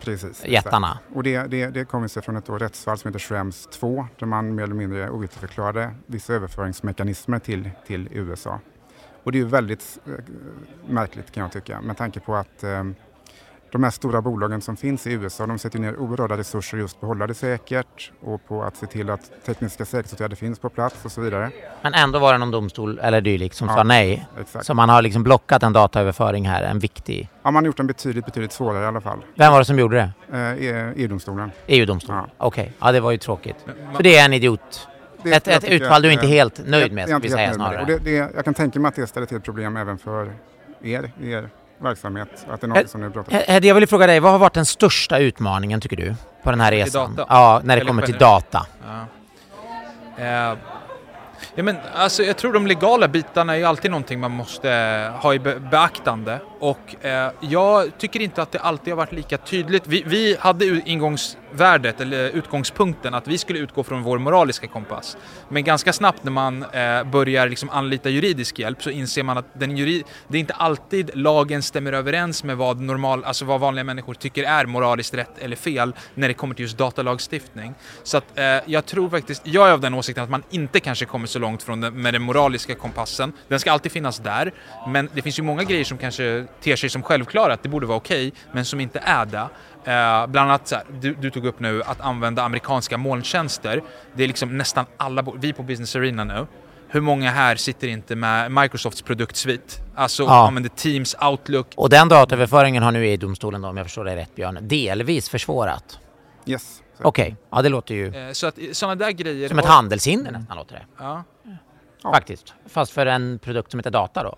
Precis, 0.00 0.46
jättarna. 0.46 0.98
Och 1.14 1.22
det, 1.22 1.42
det, 1.42 1.66
det 1.66 1.84
kommer 1.84 2.08
sig 2.08 2.22
från 2.22 2.36
ett 2.36 2.48
rättsfall 2.48 2.98
som 2.98 3.08
heter 3.08 3.18
Schrems 3.18 3.66
2 3.66 4.06
där 4.18 4.26
man 4.26 4.54
mer 4.54 4.62
eller 4.62 4.74
mindre 4.74 5.10
ogiltigförklarade 5.10 5.94
vissa 6.06 6.34
överföringsmekanismer 6.34 7.38
till, 7.38 7.70
till 7.86 8.08
USA. 8.12 8.60
Och 9.22 9.32
det 9.32 9.38
är 9.38 9.42
ju 9.42 9.48
väldigt 9.48 9.98
eh, 10.06 10.12
märkligt 10.88 11.32
kan 11.32 11.42
jag 11.42 11.52
tycka 11.52 11.80
med 11.80 11.96
tanke 11.96 12.20
på 12.20 12.34
att 12.34 12.64
eh, 12.64 12.84
de 13.72 13.84
här 13.84 13.90
stora 13.90 14.22
bolagen 14.22 14.60
som 14.60 14.76
finns 14.76 15.06
i 15.06 15.12
USA 15.12 15.46
de 15.46 15.58
sätter 15.58 15.78
ner 15.78 15.96
oerhörda 15.96 16.36
resurser 16.36 16.78
just 16.78 17.00
på 17.00 17.06
att 17.06 17.08
hålla 17.08 17.26
det 17.26 17.34
säkert 17.34 18.12
och 18.20 18.48
på 18.48 18.62
att 18.62 18.76
se 18.76 18.86
till 18.86 19.10
att 19.10 19.44
tekniska 19.46 19.84
säkerhetsåtgärder 19.84 20.36
finns 20.36 20.58
på 20.58 20.68
plats 20.68 21.04
och 21.04 21.12
så 21.12 21.20
vidare. 21.20 21.50
Men 21.82 21.94
ändå 21.94 22.18
var 22.18 22.32
det 22.32 22.38
någon 22.38 22.50
domstol 22.50 22.98
eller 22.98 23.20
dylikt 23.20 23.56
som 23.56 23.68
ja, 23.68 23.74
sa 23.74 23.82
nej. 23.82 24.26
Exakt. 24.40 24.66
Så 24.66 24.74
man 24.74 24.88
har 24.88 25.02
liksom 25.02 25.22
blockat 25.22 25.62
en 25.62 25.72
dataöverföring 25.72 26.48
här, 26.48 26.62
en 26.62 26.78
viktig... 26.78 27.28
Ja, 27.42 27.50
man 27.50 27.64
har 27.64 27.66
gjort 27.66 27.76
den 27.76 27.86
betydligt, 27.86 28.24
betydligt 28.24 28.52
svårare 28.52 28.84
i 28.84 28.86
alla 28.86 29.00
fall. 29.00 29.18
Vem 29.34 29.52
var 29.52 29.58
det 29.58 29.64
som 29.64 29.78
gjorde 29.78 29.96
det? 29.96 30.38
Eh, 30.38 31.02
EU-domstolen. 31.02 31.50
EU-domstolen, 31.66 32.24
ja. 32.26 32.46
okej. 32.46 32.62
Okay. 32.62 32.74
Ja, 32.80 32.92
det 32.92 33.00
var 33.00 33.10
ju 33.10 33.18
tråkigt. 33.18 33.56
Så 33.96 34.02
det 34.02 34.18
är 34.18 34.24
en 34.24 34.32
idiot 34.32 34.88
det, 35.22 35.32
ett, 35.32 35.48
ett 35.48 35.64
utfall 35.64 36.02
du 36.02 36.08
är 36.08 36.12
inte 36.12 36.26
helt 36.26 36.66
nöjd 36.66 36.92
med, 36.92 37.08
ska 37.08 37.18
vi 37.18 37.30
säga 37.30 37.54
snarare. 37.54 37.84
Det, 37.84 37.98
det, 37.98 38.10
jag 38.10 38.44
kan 38.44 38.54
tänka 38.54 38.80
mig 38.80 38.88
att 38.88 38.94
det 38.94 39.06
ställer 39.06 39.26
till 39.26 39.40
problem 39.40 39.76
även 39.76 39.98
för 39.98 40.32
er, 40.82 41.12
er 41.22 41.50
verksamhet. 41.80 42.46
Att 42.50 42.60
det 42.60 42.66
är 42.66 42.68
något 42.68 42.90
som 42.90 43.00
ni 43.00 43.10
pratar 43.10 43.66
Jag 43.66 43.74
vill 43.74 43.86
fråga 43.86 44.06
dig, 44.06 44.20
vad 44.20 44.32
har 44.32 44.38
varit 44.38 44.54
den 44.54 44.66
största 44.66 45.18
utmaningen 45.18 45.80
tycker 45.80 45.96
du 45.96 46.14
på 46.42 46.50
den 46.50 46.60
här 46.60 46.72
resan? 46.72 47.20
Ja, 47.28 47.60
när 47.64 47.76
det 47.76 47.84
kommer 47.84 48.02
till 48.02 48.18
data. 48.18 48.66
Ja. 50.18 50.52
Uh, 50.52 50.58
Ja, 51.54 51.62
men, 51.62 51.76
alltså, 51.94 52.22
jag 52.22 52.36
tror 52.36 52.52
de 52.52 52.66
legala 52.66 53.08
bitarna 53.08 53.54
är 53.54 53.58
ju 53.58 53.64
alltid 53.64 53.90
någonting 53.90 54.20
man 54.20 54.30
måste 54.30 54.68
ha 55.20 55.34
i 55.34 55.38
beaktande 55.38 56.40
och 56.58 57.04
eh, 57.04 57.30
jag 57.40 57.98
tycker 57.98 58.20
inte 58.20 58.42
att 58.42 58.52
det 58.52 58.58
alltid 58.58 58.92
har 58.92 58.96
varit 58.96 59.12
lika 59.12 59.38
tydligt. 59.38 59.86
Vi, 59.86 60.02
vi 60.06 60.36
hade 60.40 60.64
värdet 61.52 62.00
eller 62.00 62.30
utgångspunkten 62.30 63.14
att 63.14 63.28
vi 63.28 63.38
skulle 63.38 63.58
utgå 63.58 63.82
från 63.82 64.02
vår 64.02 64.18
moraliska 64.18 64.66
kompass. 64.66 65.16
Men 65.48 65.64
ganska 65.64 65.92
snabbt 65.92 66.24
när 66.24 66.32
man 66.32 66.62
eh, 66.62 67.04
börjar 67.04 67.48
liksom 67.48 67.70
anlita 67.70 68.08
juridisk 68.08 68.58
hjälp 68.58 68.82
så 68.82 68.90
inser 68.90 69.22
man 69.22 69.38
att 69.38 69.46
den 69.52 69.76
jurid, 69.76 70.04
det 70.28 70.38
är 70.38 70.40
inte 70.40 70.54
alltid 70.54 71.10
lagen 71.14 71.62
stämmer 71.62 71.92
överens 71.92 72.44
med 72.44 72.56
vad, 72.56 72.80
normal, 72.80 73.24
alltså 73.24 73.44
vad 73.44 73.60
vanliga 73.60 73.84
människor 73.84 74.14
tycker 74.14 74.44
är 74.44 74.66
moraliskt 74.66 75.14
rätt 75.14 75.38
eller 75.38 75.56
fel 75.56 75.94
när 76.14 76.28
det 76.28 76.34
kommer 76.34 76.54
till 76.54 76.62
just 76.62 76.78
datalagstiftning. 76.78 77.74
Så 78.02 78.16
att 78.16 78.38
eh, 78.38 78.44
jag 78.66 78.86
tror 78.86 79.10
faktiskt, 79.10 79.42
jag 79.44 79.68
är 79.68 79.72
av 79.72 79.80
den 79.80 79.94
åsikten 79.94 80.24
att 80.24 80.30
man 80.30 80.42
inte 80.50 80.80
kanske 80.80 81.04
kommer 81.04 81.26
så 81.26 81.38
långt 81.38 81.62
från 81.62 81.80
den, 81.80 82.02
med 82.02 82.14
den 82.14 82.22
moraliska 82.22 82.74
kompassen. 82.74 83.32
Den 83.48 83.60
ska 83.60 83.72
alltid 83.72 83.92
finnas 83.92 84.18
där, 84.18 84.52
men 84.88 85.08
det 85.14 85.22
finns 85.22 85.38
ju 85.38 85.42
många 85.42 85.64
grejer 85.64 85.84
som 85.84 85.98
kanske 85.98 86.46
ter 86.60 86.76
sig 86.76 86.90
som 86.90 87.02
självklara 87.02 87.52
att 87.52 87.62
det 87.62 87.68
borde 87.68 87.86
vara 87.86 87.96
okej, 87.96 88.28
okay, 88.28 88.40
men 88.52 88.64
som 88.64 88.80
inte 88.80 88.98
är 88.98 89.26
det. 89.26 89.48
Uh, 89.88 90.26
bland 90.26 90.50
annat 90.50 90.68
så 90.68 90.74
här, 90.74 90.84
du, 91.00 91.14
du, 91.14 91.30
tog 91.30 91.46
upp 91.46 91.60
nu 91.60 91.82
att 91.82 92.00
använda 92.00 92.42
amerikanska 92.42 92.98
molntjänster. 92.98 93.82
Det 94.14 94.24
är 94.24 94.28
liksom 94.28 94.58
nästan 94.58 94.86
alla, 94.96 95.24
vi 95.36 95.52
på 95.52 95.62
Business 95.62 95.96
Arena 95.96 96.24
nu, 96.24 96.46
hur 96.88 97.00
många 97.00 97.30
här 97.30 97.56
sitter 97.56 97.88
inte 97.88 98.16
med 98.16 98.52
Microsofts 98.52 99.02
produktsvit? 99.02 99.80
Alltså 99.94 100.22
ja. 100.22 100.46
använder 100.46 100.70
Teams, 100.70 101.16
Outlook. 101.22 101.66
Och 101.76 101.90
den 101.90 102.08
dataöverföringen 102.08 102.82
har 102.82 102.92
nu 102.92 103.06
EU-domstolen 103.06 103.62
då, 103.62 103.68
om 103.68 103.76
jag 103.76 103.86
förstår 103.86 104.04
det 104.04 104.16
rätt 104.16 104.34
Björn, 104.34 104.58
delvis 104.62 105.28
försvårat? 105.28 105.98
Yes. 106.46 106.82
Okej, 107.02 107.22
okay. 107.24 107.34
ja 107.50 107.62
det 107.62 107.68
låter 107.68 107.94
ju... 107.94 108.06
Uh, 108.06 108.32
så 108.32 108.46
att 108.46 108.58
sådana 108.72 108.94
där 108.94 109.10
grejer... 109.10 109.48
Som 109.48 109.58
ett 109.58 109.64
handelshinder 109.64 110.30
nästan 110.30 110.56
låter 110.56 110.74
det. 110.74 110.82
Ja. 110.98 111.24
Faktiskt. 112.02 112.54
Fast 112.66 112.92
för 112.92 113.06
en 113.06 113.38
produkt 113.38 113.70
som 113.70 113.80
heter 113.80 113.90
data 113.90 114.22
då. 114.22 114.36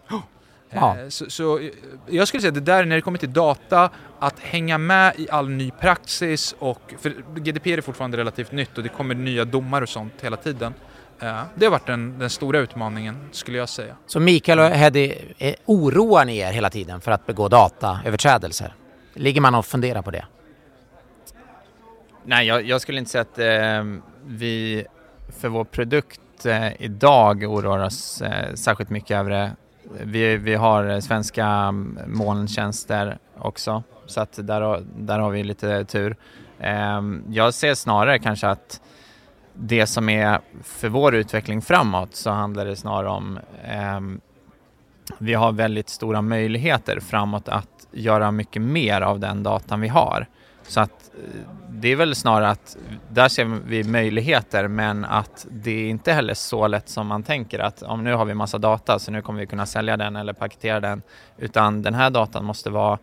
Ja. 0.73 0.97
Eh, 0.99 1.09
så, 1.09 1.31
så, 1.31 1.59
eh, 1.59 1.71
jag 2.07 2.29
skulle 2.29 2.41
säga 2.41 2.51
det 2.51 2.61
där 2.61 2.85
när 2.85 2.97
det 2.97 3.03
kommer 3.03 3.19
till 3.19 3.33
data, 3.33 3.91
att 4.19 4.39
hänga 4.39 4.79
med 4.79 5.15
i 5.19 5.31
all 5.31 5.49
ny 5.49 5.71
praxis 5.71 6.55
och, 6.59 6.95
för 7.01 7.15
GDPR 7.41 7.79
är 7.79 7.81
fortfarande 7.81 8.17
relativt 8.17 8.53
nytt 8.53 8.79
och 8.79 8.83
det 8.83 8.89
kommer 8.89 9.15
nya 9.15 9.45
domar 9.45 9.83
och 9.83 9.89
sånt 9.89 10.13
hela 10.21 10.37
tiden. 10.37 10.75
Eh, 11.21 11.43
det 11.55 11.67
har 11.67 11.71
varit 11.71 11.87
den, 11.87 12.19
den 12.19 12.31
stora 12.31 12.59
utmaningen 12.59 13.29
skulle 13.33 13.59
jag 13.59 13.69
säga. 13.69 13.97
Så 14.07 14.21
Mikael 14.21 14.59
och 14.59 14.67
Heddy, 14.67 15.15
oroar 15.65 16.25
ni 16.25 16.39
er 16.39 16.53
hela 16.53 16.71
tiden 16.71 17.01
för 17.01 17.13
att 17.13 17.27
begå 17.27 17.49
dataöverträdelser? 17.49 18.75
Ligger 19.15 19.41
man 19.41 19.55
och 19.55 19.67
funderar 19.67 20.03
på 20.03 20.11
det? 20.11 20.25
Nej, 22.25 22.47
jag, 22.47 22.67
jag 22.67 22.81
skulle 22.81 22.99
inte 22.99 23.11
säga 23.11 23.23
att 23.23 23.39
eh, 23.39 24.01
vi 24.27 24.85
för 25.41 25.49
vår 25.49 25.65
produkt 25.65 26.47
eh, 26.47 26.83
idag 26.83 27.45
oroar 27.45 27.79
oss 27.79 28.23
eh, 28.23 28.55
särskilt 28.55 28.91
mycket 28.91 29.17
över 29.17 29.31
det 29.31 29.51
vi, 30.01 30.37
vi 30.37 30.55
har 30.55 31.01
svenska 31.01 31.73
molntjänster 32.07 33.19
också, 33.39 33.83
så 34.07 34.21
att 34.21 34.39
där, 34.47 34.83
där 34.97 35.19
har 35.19 35.31
vi 35.31 35.45
lite 35.45 35.85
tur. 35.85 36.17
Ehm, 36.61 37.25
jag 37.29 37.55
ser 37.55 37.75
snarare 37.75 38.19
kanske 38.19 38.49
att 38.49 38.81
det 39.55 39.87
som 39.87 40.09
är 40.09 40.41
för 40.63 40.89
vår 40.89 41.15
utveckling 41.15 41.63
framåt 41.63 42.15
så 42.15 42.31
handlar 42.31 42.65
det 42.65 42.77
snarare 42.77 43.09
om 43.09 43.39
ehm, 43.65 44.21
vi 45.19 45.35
har 45.35 45.53
väldigt 45.53 45.89
stora 45.89 46.23
möjligheter 46.23 47.01
framåt 47.01 47.49
att 47.49 47.87
göra 47.93 48.31
mycket 48.31 48.63
mer 48.63 49.01
av 49.01 49.21
den 49.21 49.43
datan 49.43 49.81
vi 49.81 49.89
har. 49.89 50.27
Så 50.69 50.81
att 50.81 51.11
eh, 51.15 51.41
det 51.69 51.89
är 51.89 51.97
väl 51.97 52.15
snarare 52.15 52.49
att 52.49 52.77
där 53.09 53.29
ser 53.29 53.45
vi 53.45 53.85
möjligheter 53.85 54.69
men 54.69 55.05
att 55.05 55.47
det 55.51 55.71
är 55.71 55.89
inte 55.89 56.13
heller 56.13 56.35
så 56.35 56.67
lätt 56.67 56.89
som 56.89 57.07
man 57.07 57.23
tänker 57.23 57.59
att 57.59 57.83
om 57.83 58.05
nu 58.05 58.15
har 58.15 58.25
vi 58.25 58.35
massa 58.35 58.59
data 58.59 58.99
så 58.99 59.11
nu 59.11 59.23
kommer 59.23 59.41
vi 59.41 59.47
kunna 59.47 59.67
sälja 59.67 59.97
den 59.97 60.17
eller 60.17 60.33
paketera 60.33 60.81
den. 60.81 61.03
Utan 61.39 61.83
den 61.83 61.95
här 61.95 62.11
datan 62.11 62.45
måste 62.45 62.71
vara, 62.71 62.99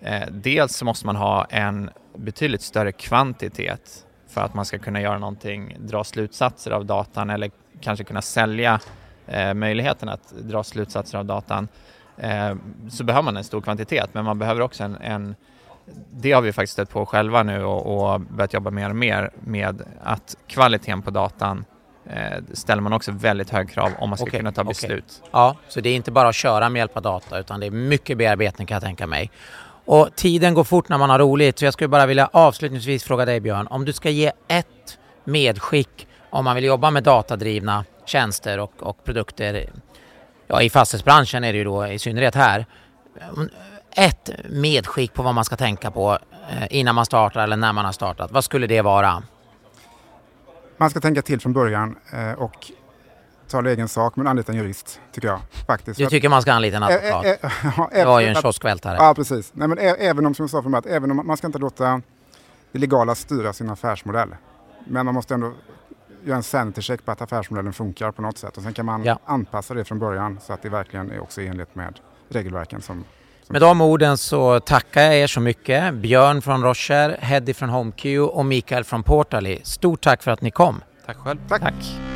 eh, 0.00 0.28
dels 0.30 0.76
så 0.76 0.84
måste 0.84 1.06
man 1.06 1.16
ha 1.16 1.44
en 1.44 1.90
betydligt 2.16 2.62
större 2.62 2.92
kvantitet 2.92 4.06
för 4.28 4.40
att 4.40 4.54
man 4.54 4.64
ska 4.64 4.78
kunna 4.78 5.00
göra 5.00 5.18
någonting, 5.18 5.76
dra 5.80 6.04
slutsatser 6.04 6.70
av 6.70 6.86
datan 6.86 7.30
eller 7.30 7.50
kanske 7.80 8.04
kunna 8.04 8.22
sälja 8.22 8.80
eh, 9.26 9.54
möjligheten 9.54 10.08
att 10.08 10.30
dra 10.30 10.62
slutsatser 10.62 11.18
av 11.18 11.24
datan. 11.24 11.68
Eh, 12.16 12.54
så 12.90 13.04
behöver 13.04 13.24
man 13.24 13.36
en 13.36 13.44
stor 13.44 13.60
kvantitet 13.60 14.14
men 14.14 14.24
man 14.24 14.38
behöver 14.38 14.60
också 14.60 14.84
en, 14.84 14.96
en 14.96 15.34
det 16.10 16.32
har 16.32 16.42
vi 16.42 16.52
faktiskt 16.52 16.72
stött 16.72 16.90
på 16.90 17.06
själva 17.06 17.42
nu 17.42 17.64
och, 17.64 18.12
och 18.12 18.20
börjat 18.20 18.52
jobba 18.52 18.70
mer 18.70 18.90
och 18.90 18.96
mer 18.96 19.30
med 19.40 19.82
att 20.02 20.36
kvaliteten 20.46 21.02
på 21.02 21.10
datan 21.10 21.64
eh, 22.06 22.42
ställer 22.52 22.82
man 22.82 22.92
också 22.92 23.12
väldigt 23.12 23.50
hög 23.50 23.70
krav 23.70 23.90
om 23.98 24.08
man 24.08 24.18
ska 24.18 24.26
Okej, 24.26 24.40
kunna 24.40 24.52
ta 24.52 24.64
beslut. 24.64 25.22
Ja, 25.30 25.56
så 25.68 25.80
det 25.80 25.88
är 25.88 25.96
inte 25.96 26.10
bara 26.10 26.28
att 26.28 26.34
köra 26.34 26.68
med 26.68 26.80
hjälp 26.80 26.96
av 26.96 27.02
data 27.02 27.38
utan 27.38 27.60
det 27.60 27.66
är 27.66 27.70
mycket 27.70 28.18
bearbetning 28.18 28.66
kan 28.66 28.74
jag 28.74 28.82
tänka 28.82 29.06
mig. 29.06 29.30
Och 29.84 30.08
tiden 30.16 30.54
går 30.54 30.64
fort 30.64 30.88
när 30.88 30.98
man 30.98 31.10
har 31.10 31.18
roligt 31.18 31.58
så 31.58 31.64
jag 31.64 31.72
skulle 31.72 31.88
bara 31.88 32.06
vilja 32.06 32.30
avslutningsvis 32.32 33.04
fråga 33.04 33.24
dig 33.24 33.40
Björn, 33.40 33.66
om 33.66 33.84
du 33.84 33.92
ska 33.92 34.10
ge 34.10 34.32
ett 34.48 34.98
medskick 35.24 36.08
om 36.30 36.44
man 36.44 36.54
vill 36.54 36.64
jobba 36.64 36.90
med 36.90 37.02
datadrivna 37.02 37.84
tjänster 38.04 38.58
och, 38.58 38.72
och 38.82 39.04
produkter, 39.04 39.70
ja 40.46 40.62
i 40.62 40.70
fastighetsbranschen 40.70 41.44
är 41.44 41.52
det 41.52 41.58
ju 41.58 41.64
då 41.64 41.86
i 41.86 41.98
synnerhet 41.98 42.34
här. 42.34 42.66
Ett 43.96 44.30
medskick 44.48 45.14
på 45.14 45.22
vad 45.22 45.34
man 45.34 45.44
ska 45.44 45.56
tänka 45.56 45.90
på 45.90 46.18
eh, 46.50 46.66
innan 46.70 46.94
man 46.94 47.06
startar 47.06 47.40
eller 47.40 47.56
när 47.56 47.72
man 47.72 47.84
har 47.84 47.92
startat, 47.92 48.32
vad 48.32 48.44
skulle 48.44 48.66
det 48.66 48.82
vara? 48.82 49.22
Man 50.76 50.90
ska 50.90 51.00
tänka 51.00 51.22
till 51.22 51.40
från 51.40 51.52
början 51.52 51.96
eh, 52.12 52.32
och 52.32 52.70
tala 53.48 53.70
egen 53.70 53.88
sak 53.88 54.16
men 54.16 54.26
anlita 54.26 54.52
en 54.52 54.58
jurist 54.58 55.00
tycker 55.12 55.28
jag 55.28 55.40
faktiskt. 55.66 55.98
Du 55.98 56.06
tycker 56.06 56.28
man 56.28 56.42
ska 56.42 56.52
anlita 56.52 56.76
en 56.76 56.82
Ä- 56.82 56.86
advokat? 56.86 57.24
ä- 57.24 57.38
ä- 57.42 57.50
ja, 57.76 57.88
Det 57.92 58.04
var 58.04 58.20
ju 58.20 58.26
en 58.26 58.34
kioskvältare. 58.34 58.96
Ja, 58.96 59.14
precis. 59.14 59.50
Nej, 59.54 59.68
men 59.68 59.78
även 59.78 60.26
om, 60.26 60.34
som 60.34 60.42
jag 60.42 60.50
sa 60.50 60.62
början, 60.62 60.82
även 60.88 61.10
om 61.10 61.26
man- 61.26 61.36
ska 61.36 61.46
inte 61.46 61.58
låta 61.58 62.02
det 62.72 62.78
legala 62.78 63.14
styra 63.14 63.52
sin 63.52 63.70
affärsmodell. 63.70 64.28
Men 64.86 65.04
man 65.06 65.14
måste 65.14 65.34
ändå 65.34 65.52
göra 66.24 66.36
en 66.36 66.42
sanity 66.42 66.82
check 66.82 67.04
på 67.04 67.12
att 67.12 67.22
affärsmodellen 67.22 67.72
funkar 67.72 68.10
på 68.10 68.22
något 68.22 68.38
sätt. 68.38 68.56
Och 68.56 68.62
sen 68.62 68.72
kan 68.72 68.86
man 68.86 69.04
Ja. 69.04 69.18
anpassa 69.24 69.74
det 69.74 69.84
från 69.84 69.98
början 69.98 70.38
så 70.42 70.52
att 70.52 70.62
det 70.62 70.68
verkligen 70.68 71.10
är 71.10 71.20
också 71.20 71.40
i 71.40 71.46
enlighet 71.46 71.74
med 71.74 71.98
regelverken. 72.28 72.82
Som 72.82 73.04
Med 73.52 73.60
de 73.60 73.80
orden 73.80 74.18
så 74.18 74.60
tackar 74.60 75.02
jag 75.02 75.16
er 75.16 75.26
så 75.26 75.40
mycket. 75.40 75.94
Björn 75.94 76.42
från 76.42 76.62
Rocher, 76.62 77.16
Heddy 77.20 77.54
från 77.54 77.68
HomeQ 77.68 78.04
och 78.30 78.46
Mikael 78.46 78.84
från 78.84 79.02
Portally. 79.02 79.58
Stort 79.62 80.00
tack 80.00 80.22
för 80.22 80.30
att 80.30 80.42
ni 80.42 80.50
kom. 80.50 80.82
Tack 81.06 81.16
själv. 81.16 81.38
Tack. 81.48 81.62
Tack. 81.62 82.09